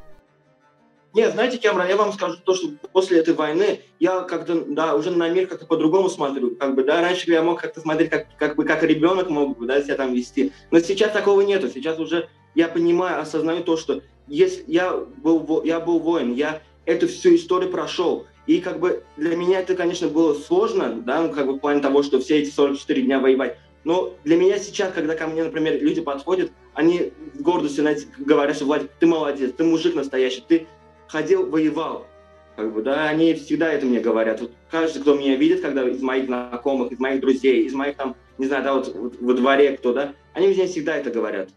Нет, 1.13 1.33
знаете, 1.33 1.59
Кэмерон, 1.59 1.87
я 1.87 1.95
вам 1.95 2.11
скажу 2.11 2.37
то, 2.43 2.55
что 2.55 2.69
после 2.91 3.19
этой 3.19 3.35
войны 3.35 3.81
я 3.99 4.21
как-то, 4.21 4.65
да, 4.67 4.95
уже 4.95 5.11
на 5.11 5.29
мир 5.29 5.45
как-то 5.45 5.67
по-другому 5.67 6.09
смотрю. 6.09 6.55
Как 6.55 6.73
бы, 6.73 6.83
да, 6.83 7.01
раньше 7.01 7.29
я 7.29 7.43
мог 7.43 7.61
как-то 7.61 7.81
смотреть, 7.81 8.09
как, 8.09 8.25
как 8.37 8.55
бы, 8.55 8.65
как 8.65 8.81
ребенок 8.81 9.29
мог 9.29 9.57
бы, 9.57 9.67
да, 9.67 9.81
себя 9.83 9.95
там 9.95 10.13
вести. 10.13 10.51
Но 10.71 10.79
сейчас 10.79 11.11
такого 11.11 11.41
нету. 11.41 11.69
Сейчас 11.69 11.99
уже 11.99 12.29
я 12.55 12.67
понимаю, 12.67 13.21
осознаю 13.21 13.63
то, 13.63 13.77
что 13.77 14.01
если 14.27 14.63
я 14.65 14.91
был, 14.91 15.61
я 15.63 15.79
был 15.79 15.99
воин, 15.99 16.33
я 16.33 16.63
эту 16.85 17.07
всю 17.07 17.35
историю 17.35 17.69
прошел. 17.69 18.25
И 18.47 18.59
как 18.59 18.79
бы 18.79 19.03
для 19.15 19.35
меня 19.35 19.59
это, 19.59 19.75
конечно, 19.75 20.07
было 20.07 20.33
сложно, 20.33 20.95
да, 20.95 21.21
ну, 21.21 21.31
как 21.31 21.45
бы 21.45 21.53
в 21.53 21.59
плане 21.59 21.79
того, 21.79 22.01
что 22.01 22.19
все 22.19 22.39
эти 22.39 22.49
44 22.49 23.03
дня 23.03 23.19
воевать. 23.19 23.57
Но 23.83 24.15
для 24.23 24.35
меня 24.35 24.57
сейчас, 24.57 24.91
когда 24.93 25.13
ко 25.13 25.27
мне, 25.27 25.43
например, 25.43 25.79
люди 25.79 26.01
подходят, 26.01 26.51
они 26.73 27.11
с 27.35 27.41
гордостью 27.41 27.83
знаете, 27.83 28.07
говорят, 28.17 28.55
что, 28.55 28.65
Владик, 28.65 28.89
ты 28.99 29.05
молодец, 29.05 29.53
ты 29.55 29.63
мужик 29.63 29.93
настоящий, 29.93 30.43
ты 30.47 30.67
ходил, 31.13 31.49
воевал. 31.49 32.07
Как 32.55 32.73
бы, 32.73 32.81
да, 32.81 33.07
они 33.07 33.33
всегда 33.35 33.71
это 33.71 33.85
мне 33.85 33.99
говорят. 33.99 34.41
Вот 34.41 34.51
каждый, 34.69 35.01
кто 35.01 35.15
меня 35.15 35.35
видит, 35.35 35.61
когда 35.61 35.87
из 35.87 36.01
моих 36.01 36.25
знакомых, 36.25 36.91
из 36.91 36.99
моих 36.99 37.21
друзей, 37.21 37.65
из 37.65 37.73
моих 37.73 37.95
там, 37.95 38.15
не 38.37 38.47
знаю, 38.47 38.63
да, 38.63 38.73
вот, 38.73 38.93
вот 38.95 39.21
во 39.21 39.33
дворе 39.33 39.77
кто, 39.77 39.93
да, 39.93 40.13
они 40.33 40.47
мне 40.47 40.67
всегда 40.67 40.95
это 40.95 41.09
говорят. 41.09 41.49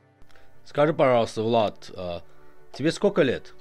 Скажи, 0.65 0.95
пожалуйста, 0.95 1.43
Влад, 1.43 1.91
а, 1.95 2.23
тебе 2.73 2.93
сколько 2.93 3.23
лет? 3.23 3.55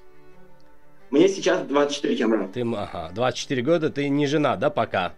Мне 1.11 1.27
сейчас 1.27 1.65
24, 1.65 2.15
Кемран. 2.15 2.51
Ты, 2.51 2.61
ага, 2.61 3.11
24 3.13 3.61
года, 3.61 3.89
ты 3.89 4.07
не 4.09 4.27
жена, 4.27 4.55
да, 4.55 4.69
пока? 4.69 5.13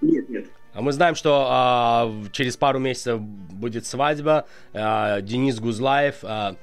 Нет, 0.00 0.28
нет. 0.28 0.46
А 0.74 0.80
мы 0.80 0.92
знаем, 0.92 1.14
что 1.14 1.46
а, 1.48 2.12
через 2.32 2.56
пару 2.56 2.78
месяцев 2.78 3.20
будет 3.20 3.84
свадьба. 3.84 4.46
А, 4.72 5.20
Денис 5.20 5.60
Гузлаев, 5.60 6.16
а, 6.22 6.56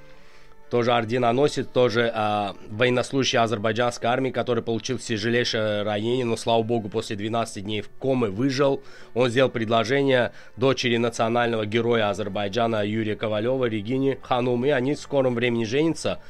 тоже 0.70 0.92
орденоносец, 0.92 1.68
тоже 1.68 2.12
э, 2.14 2.54
военнослужащий 2.70 3.38
азербайджанской 3.38 4.10
армии, 4.10 4.30
который 4.30 4.64
получил 4.64 4.98
тяжелейшее 5.00 5.84
ранение, 5.84 6.26
но, 6.26 6.38
слава 6.38 6.64
богу, 6.64 6.90
после 6.90 7.16
12 7.16 7.64
дней 7.64 7.82
в 7.82 7.90
комы 7.90 8.30
выжил. 8.30 8.82
Он 9.14 9.30
сделал 9.30 9.50
предложение 9.50 10.32
дочери 10.58 10.98
национального 10.98 11.66
героя 11.66 12.10
Азербайджана 12.10 12.86
Юрия 12.86 13.16
Ковалева, 13.16 13.66
Регине 13.66 14.20
Ханум, 14.22 14.66
и 14.66 14.70
они 14.70 14.96
в 14.96 15.00
скором 15.00 15.36
времени 15.36 15.66
женятся. 15.66 16.22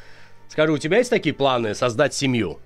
Скажи, 0.47 0.71
у 0.71 0.77
тебя 0.77 0.97
есть 0.97 1.09
такие 1.09 1.35
планы 1.35 1.75
создать 1.75 2.13
семью? 2.13 2.59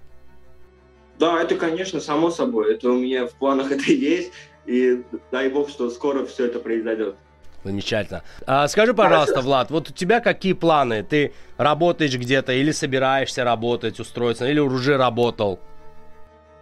Да, 1.19 1.41
это, 1.41 1.55
конечно, 1.55 1.99
само 1.99 2.31
собой. 2.31 2.73
Это 2.73 2.89
у 2.89 2.99
меня 2.99 3.27
в 3.27 3.33
планах 3.33 3.71
это 3.71 3.91
есть. 3.91 4.31
И 4.65 5.03
дай 5.31 5.49
бог, 5.49 5.69
что 5.69 5.89
скоро 5.89 6.25
все 6.25 6.45
это 6.45 6.59
произойдет. 6.59 7.15
Замечательно. 7.63 8.23
А, 8.45 8.67
скажи, 8.67 8.93
пожалуйста, 8.93 9.41
Влад, 9.41 9.71
вот 9.71 9.89
у 9.89 9.93
тебя 9.93 10.19
какие 10.19 10.53
планы? 10.53 11.03
Ты 11.03 11.33
работаешь 11.57 12.15
где-то 12.15 12.51
или 12.51 12.71
собираешься 12.71 13.43
работать, 13.43 13.99
устроиться, 13.99 14.47
или 14.47 14.59
уже 14.59 14.97
работал? 14.97 15.59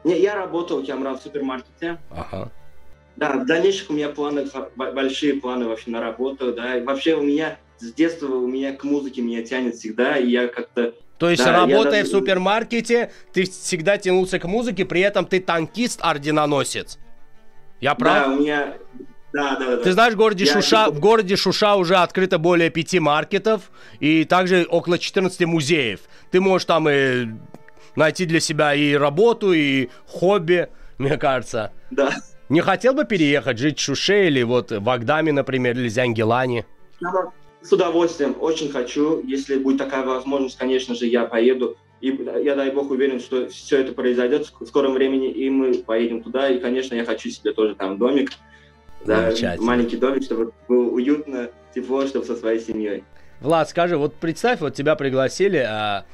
Не, 0.04 0.20
я 0.20 0.36
работал, 0.36 0.86
Камран, 0.86 1.18
в 1.18 1.22
супермаркете. 1.22 1.98
Ага. 2.12 2.52
Да, 3.16 3.34
в 3.34 3.46
дальнейшем 3.46 3.88
у 3.90 3.94
меня 3.94 4.10
планы, 4.10 4.46
большие 4.76 5.36
планы 5.36 5.68
вообще 5.68 5.92
на 5.92 6.02
работу, 6.02 6.54
да. 6.54 6.78
И 6.78 6.84
вообще 6.84 7.16
у 7.16 7.22
меня 7.22 7.58
с 7.78 7.94
детства 7.94 8.28
у 8.28 8.48
меня 8.48 8.74
к 8.74 8.84
музыке 8.84 9.22
меня 9.22 9.44
тянет 9.44 9.76
всегда, 9.76 10.18
и 10.18 10.30
я 10.30 10.48
как-то 10.48 10.94
то 11.18 11.30
есть, 11.30 11.44
да, 11.44 11.52
работая 11.52 12.02
даже... 12.02 12.06
в 12.06 12.08
супермаркете, 12.08 13.12
ты 13.32 13.44
всегда 13.44 14.00
тянулся 14.00 14.40
к 14.40 14.46
музыке, 14.46 14.86
при 14.86 15.02
этом 15.02 15.28
ты 15.28 15.40
танкист-орденоносец. 15.40 16.98
Я 17.80 17.94
прав? 17.94 18.26
Да, 18.26 18.34
у 18.34 18.40
меня... 18.40 18.74
Да, 19.34 19.56
да, 19.56 19.78
да. 19.78 19.84
Ты 19.84 19.92
знаешь, 19.94 20.14
в 20.14 20.18
городе, 20.18 20.46
я 20.46 20.54
Шуша, 20.54 20.90
в 20.90 21.00
городе 21.00 21.36
Шуша 21.36 21.76
уже 21.76 21.96
открыто 21.96 22.38
более 22.38 22.70
пяти 22.70 23.00
маркетов 23.00 23.72
и 24.00 24.26
также 24.26 24.66
около 24.70 24.98
14 24.98 25.46
музеев. 25.46 26.02
Ты 26.32 26.42
можешь 26.42 26.66
там 26.66 26.90
и 26.90 27.28
найти 27.96 28.26
для 28.26 28.40
себя 28.40 28.74
и 28.74 28.94
работу, 28.94 29.54
и 29.54 29.90
хобби, 30.06 30.68
мне 30.98 31.18
кажется. 31.18 31.72
Да. 31.92 32.14
Не 32.50 32.62
хотел 32.62 32.94
бы 32.94 33.06
переехать, 33.06 33.58
жить 33.58 33.80
в 33.80 33.82
Шуше 33.82 34.28
или 34.28 34.44
вот 34.44 34.72
в 34.72 34.90
Агдаме, 34.90 35.32
например, 35.32 35.78
или 35.78 35.88
Зянгелане? 35.88 36.66
С 37.62 37.72
удовольствием, 37.72 38.36
очень 38.40 38.70
хочу. 38.70 39.24
Если 39.26 39.58
будет 39.58 39.78
такая 39.78 40.04
возможность, 40.04 40.58
конечно 40.58 40.96
же, 40.96 41.06
я 41.06 41.26
поеду. 41.26 41.78
И 42.02 42.08
я, 42.44 42.56
дай 42.56 42.72
бог, 42.72 42.90
уверен, 42.90 43.20
что 43.20 43.48
все 43.50 43.80
это 43.80 43.94
произойдет 43.94 44.52
в 44.60 44.66
скором 44.66 44.94
времени, 44.94 45.32
и 45.32 45.50
мы 45.50 45.76
поедем 45.76 46.24
туда. 46.24 46.50
И, 46.50 46.60
конечно, 46.60 46.96
я 46.96 47.06
хочу 47.06 47.30
себе 47.30 47.54
тоже 47.54 47.76
там 47.76 47.98
домик. 47.98 48.32
Да, 49.06 49.32
маленький 49.60 49.98
домик, 49.98 50.24
чтобы 50.24 50.52
было 50.68 50.90
уютно, 50.90 51.50
тепло, 51.74 52.06
чтобы 52.06 52.26
со 52.26 52.36
своей 52.36 52.60
семьей. 52.60 53.04
Влад, 53.40 53.70
скажи, 53.70 53.98
вот 53.98 54.14
представь, 54.16 54.60
вот 54.60 54.76
тебя 54.76 54.96
пригласили 54.96 55.58
а, 55.58 56.06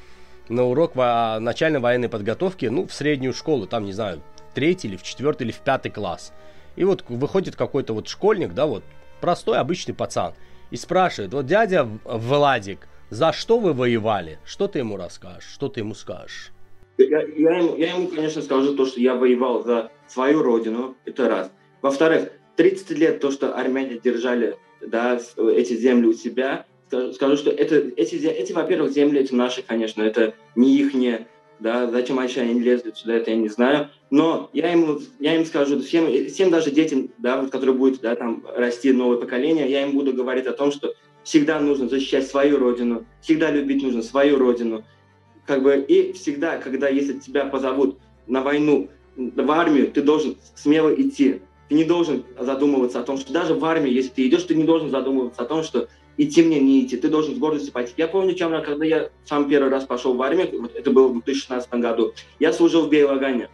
на 0.48 0.64
урок 0.64 0.96
во, 0.96 1.40
начальной 1.42 1.80
военной 1.80 2.08
подготовки, 2.08 2.68
ну, 2.68 2.88
в 2.88 2.94
среднюю 2.94 3.34
школу, 3.34 3.68
там, 3.68 3.86
не 3.86 3.92
знаю, 3.92 4.22
третий 4.54 4.88
или 4.88 4.96
в 4.96 5.04
четвертый 5.04 5.44
или 5.44 5.52
в 5.52 5.60
пятый 5.60 5.92
класс. 5.92 6.32
И 6.78 6.86
вот 6.86 7.04
выходит 7.10 7.56
какой-то 7.56 7.94
вот 7.94 8.08
школьник, 8.08 8.54
да, 8.54 8.66
вот 8.66 8.84
простой 9.20 9.58
обычный 9.58 9.94
пацан– 9.94 10.34
и 10.72 10.76
спрашивает, 10.76 11.34
вот 11.34 11.46
дядя 11.46 11.88
Владик, 12.04 12.88
за 13.10 13.32
что 13.32 13.60
вы 13.60 13.74
воевали? 13.74 14.40
Что 14.46 14.68
ты 14.68 14.80
ему 14.80 14.98
расскажешь? 14.98 15.50
Что 15.50 15.70
ты 15.70 15.80
ему 15.80 15.94
скажешь? 15.94 16.52
Я, 16.98 17.22
я, 17.22 17.58
ему, 17.58 17.76
я 17.76 17.94
ему, 17.94 18.08
конечно, 18.08 18.42
скажу 18.42 18.76
то, 18.76 18.86
что 18.86 19.00
я 19.00 19.16
воевал 19.16 19.64
за 19.64 19.92
свою 20.08 20.42
родину, 20.42 20.96
это 21.06 21.30
раз. 21.30 21.52
Во-вторых, 21.82 22.32
30 22.58 22.90
лет 22.98 23.20
то, 23.22 23.32
что 23.32 23.56
армяне 23.56 24.00
держали 24.04 24.58
да, 24.82 25.20
эти 25.38 25.74
земли 25.74 26.08
у 26.08 26.14
себя, 26.14 26.66
скажу, 27.14 27.38
что 27.38 27.52
это, 27.52 27.76
эти, 27.76 28.16
эти, 28.16 28.52
во-первых, 28.52 28.92
земли, 28.92 29.22
эти 29.22 29.34
наши, 29.34 29.62
конечно, 29.62 30.02
это 30.02 30.34
не 30.56 30.76
их, 30.78 30.92
да, 31.60 31.90
зачем 31.90 32.18
вообще 32.18 32.42
они 32.42 32.60
лезли 32.60 32.92
сюда, 32.96 33.16
это 33.16 33.32
я 33.32 33.38
не 33.38 33.50
знаю. 33.50 33.90
Но 34.10 34.50
я 34.54 34.72
ему, 34.72 35.00
я 35.20 35.36
им 35.36 35.46
скажу, 35.46 35.80
всем, 35.82 36.08
всем 36.28 36.52
даже 36.52 36.72
детям, 36.72 37.10
да, 37.18 37.42
вот, 37.42 37.52
которые 37.52 37.76
будут, 37.76 38.02
да, 38.02 38.16
там, 38.16 38.46
расти 38.56 38.92
новое 38.92 39.18
поколение, 39.18 39.70
я 39.70 39.84
им 39.84 39.94
буду 39.94 40.14
говорить 40.14 40.46
о 40.46 40.54
том, 40.54 40.72
что 40.72 40.94
всегда 41.24 41.60
нужно 41.60 41.90
защищать 41.90 42.28
свою 42.28 42.58
родину, 42.58 43.06
всегда 43.22 43.52
любить 43.52 43.84
нужно 43.84 44.02
свою 44.02 44.38
родину. 44.38 44.84
Как 45.46 45.64
бы, 45.64 45.78
и 45.78 46.14
всегда, 46.14 46.58
когда, 46.58 46.90
если 46.90 47.14
тебя 47.14 47.46
позовут 47.46 47.98
на 48.28 48.42
войну, 48.42 48.90
в 49.18 49.52
армию, 49.52 49.92
ты 49.92 50.02
должен 50.02 50.38
смело 50.56 50.94
идти. 50.94 51.42
Ты 51.70 51.76
не 51.76 51.84
должен 51.84 52.24
задумываться 52.40 53.00
о 53.00 53.04
том, 53.04 53.18
что 53.18 53.34
даже 53.34 53.54
в 53.54 53.64
армии, 53.66 53.92
если 53.92 54.10
ты 54.10 54.28
идешь, 54.28 54.44
ты 54.44 54.56
не 54.56 54.64
должен 54.64 54.90
задумываться 54.90 55.42
о 55.42 55.46
том, 55.46 55.64
что 55.64 55.88
идти 56.18 56.42
мне, 56.42 56.60
не 56.60 56.86
идти, 56.86 56.98
ты 56.98 57.10
должен 57.10 57.36
с 57.36 57.38
гордостью 57.38 57.74
пойти. 57.74 57.94
Я 57.98 58.08
помню, 58.08 58.34
чем, 58.34 58.52
когда 58.64 58.86
я 58.86 59.10
сам 59.26 59.50
первый 59.50 59.70
раз 59.70 59.86
пошел 59.86 60.14
в 60.14 60.22
армию, 60.22 60.62
вот 60.62 60.76
это 60.76 60.92
было 60.92 61.08
в 61.08 61.14
2016 61.14 61.70
году, 61.76 62.14
я 62.40 62.54
служил 62.54 62.86
в 62.86 62.90
Бейлагане. 62.90 63.50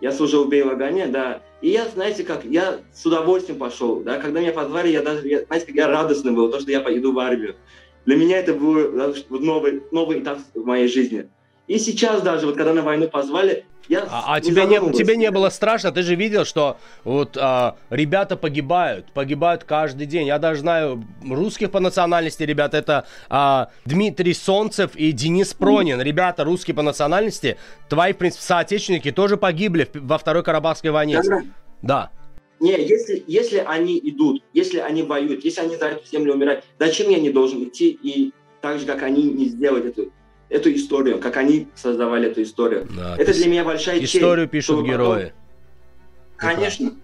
Я 0.00 0.12
служил 0.12 0.44
в 0.44 0.48
Бейлагане, 0.48 1.06
да. 1.06 1.42
И 1.62 1.70
я, 1.70 1.88
знаете 1.88 2.24
как, 2.24 2.44
я 2.44 2.80
с 2.92 3.06
удовольствием 3.06 3.58
пошел, 3.58 4.00
да. 4.00 4.18
Когда 4.18 4.40
меня 4.40 4.52
позвали, 4.52 4.88
я 4.88 5.02
даже, 5.02 5.26
я, 5.26 5.44
знаете, 5.44 5.66
как 5.66 5.76
я 5.76 5.88
радостный 5.88 6.32
был, 6.32 6.50
то, 6.50 6.60
что 6.60 6.70
я 6.70 6.80
пойду 6.80 7.12
в 7.12 7.18
армию. 7.18 7.56
Для 8.04 8.16
меня 8.16 8.38
это 8.38 8.52
был 8.52 9.40
новый, 9.40 9.82
новый 9.90 10.20
этап 10.20 10.38
в 10.52 10.64
моей 10.64 10.88
жизни. 10.88 11.30
И 11.66 11.78
сейчас 11.78 12.22
даже, 12.22 12.46
вот 12.46 12.56
когда 12.56 12.72
на 12.72 12.82
войну 12.82 13.08
позвали, 13.08 13.64
я 13.88 14.06
а, 14.10 14.34
а 14.34 14.40
тебе, 14.40 14.64
не, 14.64 14.92
тебе 14.92 15.16
не 15.16 15.30
было 15.30 15.50
страшно? 15.50 15.92
Ты 15.92 16.02
же 16.02 16.14
видел, 16.14 16.44
что 16.44 16.78
вот 17.04 17.36
а, 17.38 17.76
ребята 17.90 18.36
погибают, 18.36 19.12
погибают 19.12 19.64
каждый 19.64 20.06
день. 20.06 20.26
Я 20.26 20.38
даже 20.38 20.60
знаю 20.60 21.04
русских 21.22 21.70
по 21.70 21.80
национальности 21.80 22.42
ребят. 22.42 22.72
Это 22.72 23.06
а, 23.28 23.70
Дмитрий 23.84 24.32
Солнцев 24.32 24.96
и 24.96 25.12
Денис 25.12 25.52
Пронин. 25.52 26.00
Ребята 26.00 26.44
русские 26.44 26.74
по 26.74 26.82
национальности. 26.82 27.58
Твои, 27.88 28.12
в 28.12 28.16
принципе, 28.16 28.44
соотечественники 28.44 29.10
тоже 29.10 29.36
погибли 29.36 29.88
во 29.94 30.16
Второй 30.16 30.42
Карабахской 30.42 30.90
войне. 30.90 31.20
Да. 31.22 31.42
да. 31.82 32.10
Не, 32.60 32.82
если, 32.82 33.22
если 33.26 33.58
они 33.58 34.00
идут, 34.02 34.42
если 34.54 34.78
они 34.78 35.02
воюют, 35.02 35.44
если 35.44 35.60
они 35.60 35.76
за 35.76 35.86
эту 35.86 36.06
землю 36.08 36.34
умирают, 36.34 36.64
зачем 36.78 37.10
я 37.10 37.18
не 37.18 37.30
должен 37.30 37.64
идти 37.64 37.90
и 37.90 38.32
так 38.62 38.78
же, 38.78 38.86
как 38.86 39.02
они, 39.02 39.24
не 39.24 39.46
сделать 39.46 39.84
эту 39.84 40.10
эту 40.48 40.72
историю, 40.74 41.20
как 41.20 41.36
они 41.36 41.68
создавали 41.74 42.30
эту 42.30 42.42
историю. 42.42 42.86
Да, 42.90 43.16
это 43.16 43.32
для 43.32 43.48
меня 43.48 43.64
большая 43.64 44.00
честь. 44.00 44.16
Историю 44.16 44.48
пишут 44.48 44.84
герои. 44.84 45.32
Потом... 46.36 46.56
Конечно. 46.56 46.94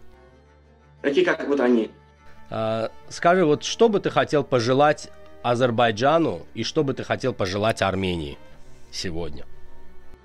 Такие, 1.02 1.24
как 1.24 1.46
вот 1.48 1.60
они. 1.60 1.90
А, 2.50 2.90
скажи, 3.08 3.44
вот 3.44 3.64
что 3.64 3.88
бы 3.88 4.00
ты 4.00 4.10
хотел 4.10 4.44
пожелать 4.44 5.10
Азербайджану 5.42 6.42
и 6.54 6.62
что 6.64 6.84
бы 6.84 6.94
ты 6.94 7.04
хотел 7.04 7.32
пожелать 7.32 7.80
Армении 7.82 8.38
сегодня? 8.90 9.46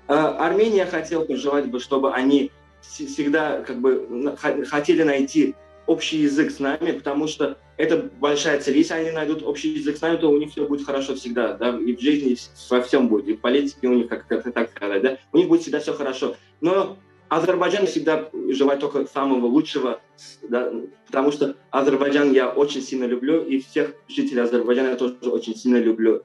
А, 0.08 0.46
Армения 0.46 0.86
хотел 0.86 1.24
пожелать 1.24 1.66
бы, 1.66 1.80
чтобы 1.80 2.12
они 2.12 2.50
всегда 2.80 3.60
как 3.62 3.80
бы 3.80 4.36
хотели 4.68 5.02
найти 5.02 5.54
общий 5.86 6.18
язык 6.18 6.50
с 6.50 6.58
нами, 6.58 6.92
потому 6.92 7.26
что 7.28 7.58
это 7.76 8.10
большая 8.20 8.60
цель. 8.60 8.76
Если 8.78 8.94
они 8.94 9.10
найдут 9.10 9.42
общий 9.42 9.70
язык 9.70 9.96
с 9.96 10.00
нами, 10.00 10.16
то 10.16 10.30
у 10.30 10.38
них 10.38 10.50
все 10.50 10.66
будет 10.66 10.86
хорошо 10.86 11.14
всегда, 11.14 11.54
да, 11.54 11.78
и 11.78 11.94
в 11.94 12.00
жизни 12.00 12.36
во 12.70 12.80
всем 12.80 13.08
будет, 13.08 13.28
и 13.28 13.34
в 13.34 13.40
политике 13.40 13.88
у 13.88 13.94
них, 13.94 14.08
как, 14.08 14.26
как 14.26 14.52
так 14.52 14.70
сказать, 14.70 15.02
да, 15.02 15.18
у 15.32 15.38
них 15.38 15.48
будет 15.48 15.62
всегда 15.62 15.80
все 15.80 15.94
хорошо. 15.94 16.36
Но 16.60 16.98
Азербайджан 17.28 17.86
всегда 17.86 18.28
желает 18.50 18.80
только 18.80 19.06
самого 19.06 19.46
лучшего, 19.46 20.00
да, 20.42 20.72
потому 21.06 21.32
что 21.32 21.56
Азербайджан 21.70 22.32
я 22.32 22.48
очень 22.48 22.82
сильно 22.82 23.04
люблю, 23.04 23.44
и 23.44 23.60
всех 23.60 23.94
жителей 24.08 24.42
Азербайджана 24.42 24.88
я 24.88 24.96
тоже 24.96 25.14
очень 25.24 25.56
сильно 25.56 25.78
люблю. 25.78 26.22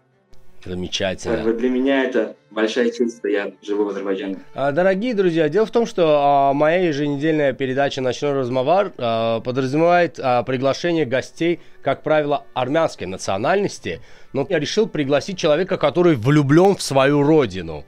Замечательно. 0.64 1.38
Как 1.38 1.46
бы 1.46 1.54
для 1.54 1.70
меня 1.70 2.04
это 2.04 2.36
большая 2.52 2.92
честь, 2.92 3.18
что 3.18 3.28
я 3.28 3.52
живу 3.62 3.86
в 3.86 3.90
Азербайджане. 3.90 4.40
А, 4.54 4.72
дорогие 4.72 5.14
друзья, 5.14 5.50
дело 5.50 5.66
в 5.66 5.72
том, 5.72 5.86
что 5.86 6.20
а, 6.20 6.54
моя 6.54 6.88
еженедельная 6.88 7.54
передача 7.54 8.02
«Ночной 8.02 8.34
размовар» 8.34 8.92
а, 8.98 9.40
подразумевает 9.40 10.16
приглашение 10.16 11.06
гостей, 11.06 11.60
как 11.82 12.04
правило, 12.04 12.46
армянской 12.54 13.08
национальности. 13.08 14.02
Но 14.34 14.46
я 14.50 14.60
решил 14.60 14.88
пригласить 14.88 15.38
человека, 15.38 15.78
который 15.78 16.16
влюблен 16.16 16.76
в 16.76 16.82
свою 16.82 17.24
родину. 17.24 17.84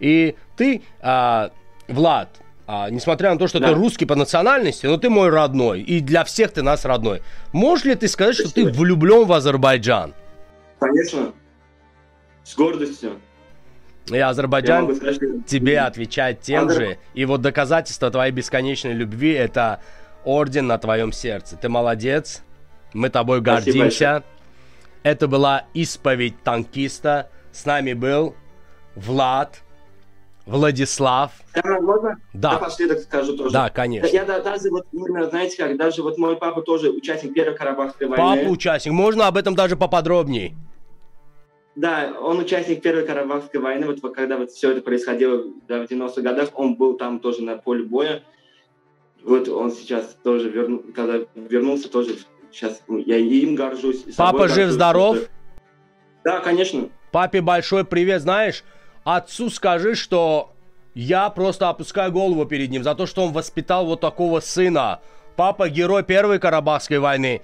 И 0.00 0.34
ты, 0.56 0.82
Влад, 1.88 2.28
а, 2.66 2.90
несмотря 2.90 3.32
на 3.32 3.38
то, 3.38 3.46
что 3.46 3.60
да. 3.60 3.68
ты 3.68 3.74
русский 3.74 4.06
по 4.06 4.16
национальности, 4.16 4.86
но 4.86 4.96
ты 4.96 5.08
мой 5.08 5.28
родной, 5.28 5.82
и 5.82 6.00
для 6.00 6.24
всех 6.24 6.50
ты 6.50 6.62
нас 6.62 6.84
родной. 6.84 7.22
Можешь 7.52 7.84
ли 7.84 7.94
ты 7.94 8.08
сказать, 8.08 8.34
Спасибо. 8.34 8.50
что 8.50 8.72
ты 8.72 8.78
влюблен 8.78 9.24
в 9.24 9.32
Азербайджан? 9.32 10.14
Конечно. 10.80 11.32
С 12.46 12.54
гордостью. 12.54 13.20
И 14.06 14.18
Азербайджан 14.18 14.94
сказать, 14.94 15.18
тебе 15.46 15.80
отвечает 15.80 16.42
тем 16.42 16.68
Азер... 16.68 16.80
же. 16.80 16.98
И 17.12 17.24
вот 17.24 17.40
доказательство 17.40 18.08
твоей 18.08 18.30
бесконечной 18.30 18.92
любви– 18.92 19.32
это 19.34 19.80
орден 20.24 20.68
на 20.68 20.78
твоем 20.78 21.10
сердце. 21.10 21.56
Ты 21.56 21.68
молодец, 21.68 22.44
мы 22.94 23.10
тобой 23.10 23.40
Спасибо 23.40 23.56
гордимся. 23.56 23.80
Большое. 23.80 24.22
Это 25.02 25.26
была 25.26 25.64
исповедь 25.74 26.40
танкиста. 26.44 27.30
С 27.50 27.64
нами 27.64 27.94
был 27.94 28.36
Влад, 28.94 29.60
Владислав. 30.44 31.32
Да, 31.52 31.80
можно? 31.80 32.16
Да. 32.32 32.52
Напоследок 32.52 33.00
скажу 33.00 33.36
тоже. 33.36 33.52
Да, 33.52 33.70
конечно. 33.70 34.06
Я 34.06 34.24
даже 34.24 34.70
вот 34.70 34.86
знаете 35.30 35.56
как, 35.56 35.76
даже 35.76 36.04
вот 36.04 36.16
мой 36.16 36.36
папа 36.36 36.62
тоже 36.62 36.90
участник 36.90 37.34
Первой 37.34 37.56
Карабахской 37.56 38.06
войны. 38.06 38.42
Папа 38.42 38.52
участник. 38.52 38.92
Можно 38.92 39.26
об 39.26 39.36
этом 39.36 39.56
даже 39.56 39.76
поподробнее? 39.76 40.54
Да, 41.76 42.16
он 42.18 42.38
участник 42.38 42.82
Первой 42.82 43.04
Карабахской 43.04 43.60
войны. 43.60 43.86
Вот 43.86 44.00
когда 44.14 44.38
вот 44.38 44.50
все 44.50 44.72
это 44.72 44.80
происходило 44.80 45.44
да, 45.68 45.86
в 45.86 45.90
90-х 45.90 46.22
годах, 46.22 46.48
он 46.54 46.74
был 46.74 46.96
там 46.96 47.20
тоже 47.20 47.42
на 47.42 47.56
поле 47.58 47.84
боя. 47.84 48.22
Вот 49.22 49.48
он 49.48 49.70
сейчас 49.70 50.16
тоже, 50.22 50.48
верну, 50.48 50.82
когда 50.94 51.18
вернулся, 51.34 51.90
тоже 51.90 52.16
сейчас 52.50 52.82
ну, 52.88 52.96
я 52.98 53.18
им 53.18 53.54
горжусь. 53.54 54.04
Папа 54.16 54.48
жив-здоров? 54.48 55.18
Да, 56.24 56.40
конечно. 56.40 56.88
Папе 57.12 57.42
большой 57.42 57.84
привет, 57.84 58.22
знаешь, 58.22 58.64
отцу 59.04 59.50
скажи, 59.50 59.94
что 59.94 60.52
я 60.94 61.28
просто 61.28 61.68
опускаю 61.68 62.10
голову 62.10 62.46
перед 62.46 62.70
ним 62.70 62.84
за 62.84 62.94
то, 62.94 63.04
что 63.04 63.22
он 63.26 63.32
воспитал 63.32 63.84
вот 63.84 64.00
такого 64.00 64.40
сына. 64.40 65.00
Папа 65.36 65.68
герой 65.68 66.04
Первой 66.04 66.38
Карабахской 66.38 67.00
войны. 67.00 67.42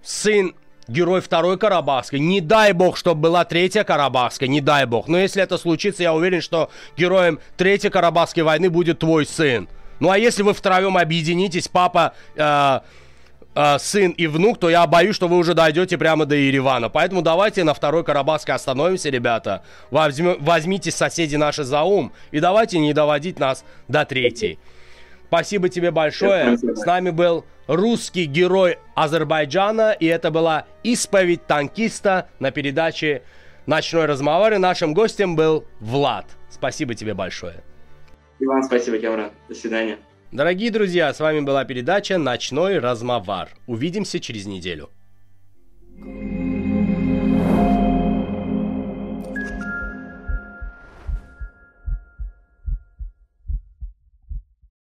Сын 0.00 0.54
герой 0.88 1.20
Второй 1.20 1.58
Карабахской. 1.58 2.18
Не 2.18 2.40
дай 2.40 2.72
бог, 2.72 2.96
чтобы 2.96 3.22
была 3.22 3.44
Третья 3.44 3.84
Карабахская, 3.84 4.48
не 4.48 4.60
дай 4.60 4.86
бог. 4.86 5.08
Но 5.08 5.18
если 5.18 5.42
это 5.42 5.58
случится, 5.58 6.02
я 6.02 6.14
уверен, 6.14 6.40
что 6.40 6.70
героем 6.96 7.38
Третьей 7.56 7.90
Карабахской 7.90 8.42
войны 8.42 8.70
будет 8.70 8.98
твой 8.98 9.26
сын. 9.26 9.68
Ну 10.00 10.10
а 10.10 10.18
если 10.18 10.42
вы 10.42 10.52
втроем 10.52 10.96
объединитесь, 10.96 11.68
папа, 11.68 12.14
э, 12.34 12.80
э, 13.54 13.78
сын 13.78 14.10
и 14.10 14.26
внук, 14.26 14.58
то 14.58 14.68
я 14.68 14.86
боюсь, 14.86 15.14
что 15.14 15.28
вы 15.28 15.36
уже 15.36 15.54
дойдете 15.54 15.96
прямо 15.96 16.26
до 16.26 16.34
Еревана. 16.34 16.88
Поэтому 16.88 17.22
давайте 17.22 17.62
на 17.62 17.74
Второй 17.74 18.02
Карабахской 18.02 18.54
остановимся, 18.54 19.10
ребята. 19.10 19.62
Возьми, 19.90 20.36
возьмите 20.40 20.90
соседи 20.90 21.36
наши 21.36 21.62
за 21.64 21.82
ум 21.82 22.12
и 22.32 22.40
давайте 22.40 22.78
не 22.78 22.92
доводить 22.92 23.38
нас 23.38 23.64
до 23.88 24.04
Третьей. 24.04 24.58
Спасибо 25.28 25.68
тебе 25.68 25.90
большое. 25.90 26.58
С 26.58 26.84
нами 26.84 27.10
был 27.10 27.46
русский 27.72 28.26
герой 28.26 28.78
Азербайджана, 28.94 29.92
и 29.92 30.06
это 30.06 30.30
была 30.30 30.66
исповедь 30.82 31.46
танкиста 31.46 32.28
на 32.38 32.50
передаче 32.50 33.22
«Ночной 33.66 34.04
разговор». 34.04 34.52
И 34.52 34.58
нашим 34.58 34.92
гостем 34.92 35.36
был 35.36 35.64
Влад. 35.80 36.26
Спасибо 36.50 36.94
тебе 36.94 37.14
большое. 37.14 37.64
И 38.38 38.46
вам 38.46 38.62
спасибо, 38.62 38.98
Кемран. 38.98 39.30
До 39.48 39.54
свидания. 39.54 39.98
Дорогие 40.32 40.70
друзья, 40.70 41.12
с 41.12 41.20
вами 41.20 41.40
была 41.40 41.64
передача 41.64 42.18
«Ночной 42.18 42.78
размовар». 42.78 43.50
Увидимся 43.66 44.20
через 44.20 44.46
неделю. 44.46 44.90